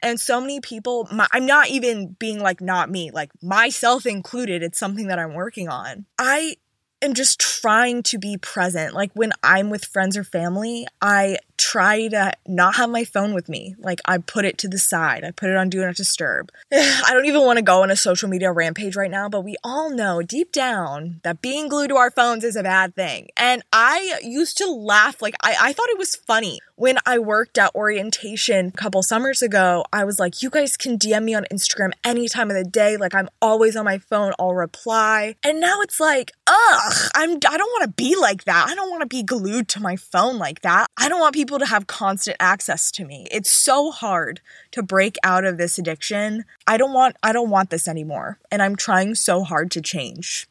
And 0.02 0.20
so 0.20 0.40
many 0.40 0.60
people, 0.60 1.08
my, 1.12 1.26
I'm 1.32 1.46
not 1.46 1.68
even 1.68 2.16
being 2.18 2.40
like, 2.40 2.60
not 2.60 2.90
me, 2.90 3.10
like 3.10 3.30
myself 3.42 4.06
included, 4.06 4.62
it's 4.62 4.78
something 4.78 5.08
that 5.08 5.18
I'm 5.18 5.34
working 5.34 5.68
on. 5.68 6.06
I 6.18 6.56
am 7.02 7.14
just 7.14 7.40
trying 7.40 8.02
to 8.04 8.18
be 8.18 8.36
present. 8.36 8.94
Like 8.94 9.10
when 9.14 9.32
I'm 9.42 9.70
with 9.70 9.84
friends 9.84 10.16
or 10.16 10.24
family, 10.24 10.86
I 11.00 11.38
try 11.58 12.08
to 12.08 12.32
not 12.46 12.76
have 12.76 12.88
my 12.88 13.04
phone 13.04 13.34
with 13.34 13.48
me. 13.48 13.74
Like 13.78 14.00
I 14.06 14.18
put 14.18 14.44
it 14.44 14.58
to 14.58 14.68
the 14.68 14.78
side. 14.78 15.24
I 15.24 15.32
put 15.32 15.50
it 15.50 15.56
on 15.56 15.68
do 15.68 15.84
not 15.84 15.96
disturb. 15.96 16.50
I 16.72 17.10
don't 17.12 17.26
even 17.26 17.42
want 17.42 17.58
to 17.58 17.64
go 17.64 17.82
on 17.82 17.90
a 17.90 17.96
social 17.96 18.28
media 18.28 18.52
rampage 18.52 18.96
right 18.96 19.10
now, 19.10 19.28
but 19.28 19.42
we 19.42 19.56
all 19.62 19.90
know 19.90 20.22
deep 20.22 20.52
down 20.52 21.20
that 21.24 21.42
being 21.42 21.68
glued 21.68 21.88
to 21.88 21.96
our 21.96 22.10
phones 22.10 22.44
is 22.44 22.56
a 22.56 22.62
bad 22.62 22.94
thing. 22.94 23.28
And 23.36 23.62
I 23.72 24.20
used 24.22 24.56
to 24.58 24.70
laugh 24.70 25.20
like 25.20 25.34
I, 25.42 25.56
I 25.60 25.72
thought 25.72 25.90
it 25.90 25.98
was 25.98 26.16
funny. 26.16 26.60
When 26.76 26.96
I 27.04 27.18
worked 27.18 27.58
at 27.58 27.74
orientation 27.74 28.68
a 28.68 28.70
couple 28.70 29.02
summers 29.02 29.42
ago, 29.42 29.84
I 29.92 30.04
was 30.04 30.20
like, 30.20 30.42
you 30.42 30.50
guys 30.50 30.76
can 30.76 30.96
DM 30.96 31.24
me 31.24 31.34
on 31.34 31.44
Instagram 31.52 31.90
any 32.04 32.28
time 32.28 32.50
of 32.50 32.56
the 32.56 32.62
day. 32.62 32.96
Like 32.96 33.16
I'm 33.16 33.28
always 33.42 33.74
on 33.74 33.84
my 33.84 33.98
phone, 33.98 34.32
I'll 34.38 34.54
reply. 34.54 35.34
And 35.42 35.60
now 35.60 35.80
it's 35.80 35.98
like, 35.98 36.30
ugh, 36.46 36.87
I'm 37.14 37.32
I 37.32 37.56
don't 37.56 37.72
want 37.72 37.84
to 37.84 38.02
be 38.02 38.16
like 38.16 38.44
that. 38.44 38.68
I 38.68 38.74
don't 38.74 38.90
want 38.90 39.02
to 39.02 39.06
be 39.06 39.22
glued 39.22 39.68
to 39.68 39.80
my 39.80 39.96
phone 39.96 40.38
like 40.38 40.62
that. 40.62 40.86
I 40.96 41.08
don't 41.08 41.20
want 41.20 41.34
people 41.34 41.48
people 41.48 41.58
to 41.66 41.72
have 41.72 41.86
constant 41.86 42.36
access 42.40 42.90
to 42.92 43.06
me. 43.06 43.26
It's 43.30 43.50
so 43.50 43.90
hard 43.90 44.40
to 44.72 44.82
break 44.82 45.16
out 45.22 45.44
of 45.44 45.56
this 45.56 45.78
addiction. 45.78 46.44
I 46.66 46.76
don't 46.76 46.92
want 46.92 47.16
I 47.22 47.32
don't 47.32 47.48
want 47.48 47.70
this 47.70 47.88
anymore, 47.88 48.38
and 48.50 48.62
I'm 48.62 48.76
trying 48.76 49.14
so 49.14 49.44
hard 49.44 49.70
to 49.72 49.80
change. 49.80 50.46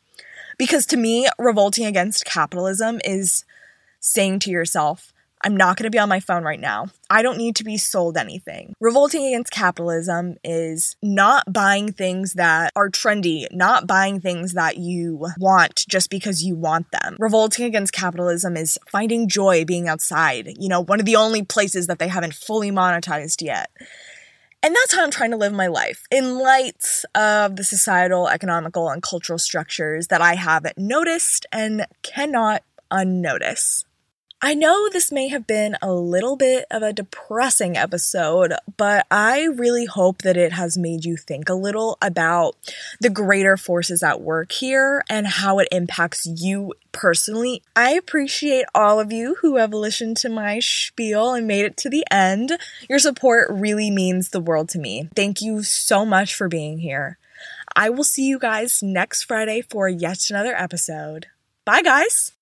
Because 0.57 0.87
to 0.87 0.97
me, 0.97 1.27
revolting 1.37 1.85
against 1.85 2.25
capitalism 2.25 2.99
is 3.05 3.45
saying 3.99 4.39
to 4.39 4.49
yourself, 4.49 5.13
I'm 5.43 5.55
not 5.55 5.77
going 5.77 5.83
to 5.83 5.91
be 5.91 5.99
on 5.99 6.09
my 6.09 6.19
phone 6.19 6.43
right 6.43 6.59
now. 6.59 6.87
I 7.09 7.21
don't 7.21 7.37
need 7.37 7.55
to 7.57 7.63
be 7.63 7.77
sold 7.77 8.17
anything. 8.17 8.73
Revolting 8.79 9.25
against 9.25 9.51
capitalism 9.51 10.37
is 10.43 10.95
not 11.01 11.51
buying 11.53 11.91
things 11.91 12.33
that 12.33 12.71
are 12.75 12.89
trendy, 12.89 13.47
not 13.51 13.87
buying 13.87 14.19
things 14.19 14.53
that 14.53 14.77
you 14.77 15.27
want 15.37 15.85
just 15.87 16.09
because 16.09 16.43
you 16.43 16.55
want 16.55 16.91
them. 16.91 17.17
Revolting 17.19 17.65
against 17.65 17.93
capitalism 17.93 18.57
is 18.57 18.79
finding 18.89 19.27
joy 19.27 19.63
being 19.63 19.87
outside, 19.87 20.53
you 20.59 20.69
know, 20.69 20.81
one 20.81 20.99
of 20.99 21.05
the 21.05 21.15
only 21.15 21.43
places 21.43 21.87
that 21.87 21.99
they 21.99 22.07
haven't 22.07 22.33
fully 22.33 22.71
monetized 22.71 23.41
yet. 23.41 23.69
And 24.63 24.75
that's 24.75 24.95
how 24.95 25.03
I'm 25.03 25.11
trying 25.11 25.31
to 25.31 25.37
live 25.37 25.53
my 25.53 25.67
life 25.67 26.05
in 26.09 26.39
light 26.39 26.83
of 27.13 27.55
the 27.55 27.63
societal, 27.63 28.27
economical, 28.27 28.89
and 28.89 29.03
cultural 29.03 29.37
structures 29.37 30.07
that 30.07 30.19
I 30.19 30.33
have 30.33 30.65
noticed 30.75 31.45
and 31.51 31.85
cannot 32.01 32.63
unnotice. 32.89 33.85
I 34.39 34.53
know 34.53 34.87
this 34.87 35.11
may 35.11 35.29
have 35.29 35.47
been 35.47 35.77
a 35.81 35.91
little 35.91 36.35
bit 36.35 36.65
of 36.69 36.83
a 36.83 36.93
depressing 36.93 37.75
episode, 37.75 38.53
but 38.77 39.07
I 39.09 39.45
really 39.45 39.85
hope 39.85 40.21
that 40.21 40.37
it 40.37 40.51
has 40.51 40.77
made 40.77 41.05
you 41.05 41.17
think 41.17 41.49
a 41.49 41.55
little 41.55 41.97
about 42.03 42.55
the 43.01 43.09
greater 43.09 43.57
forces 43.57 44.03
at 44.03 44.21
work 44.21 44.51
here 44.51 45.03
and 45.09 45.25
how 45.25 45.57
it 45.57 45.67
impacts 45.71 46.27
you 46.27 46.75
personally. 46.91 47.63
I 47.75 47.93
appreciate 47.93 48.65
all 48.75 48.99
of 48.99 49.11
you 49.11 49.37
who 49.41 49.55
have 49.55 49.73
listened 49.73 50.17
to 50.17 50.29
my 50.29 50.59
spiel 50.59 51.33
and 51.33 51.47
made 51.47 51.65
it 51.65 51.77
to 51.77 51.89
the 51.89 52.05
end. 52.11 52.59
Your 52.87 52.99
support 52.99 53.49
really 53.49 53.89
means 53.89 54.29
the 54.29 54.39
world 54.39 54.69
to 54.69 54.79
me. 54.79 55.09
Thank 55.15 55.41
you 55.41 55.63
so 55.63 56.05
much 56.05 56.35
for 56.35 56.47
being 56.47 56.77
here. 56.77 57.17
I 57.75 57.89
will 57.89 58.03
see 58.03 58.27
you 58.27 58.37
guys 58.37 58.83
next 58.83 59.23
Friday 59.23 59.63
for 59.67 59.89
yet 59.89 60.29
another 60.29 60.53
episode. 60.55 61.25
Bye, 61.65 61.81
guys. 61.81 62.36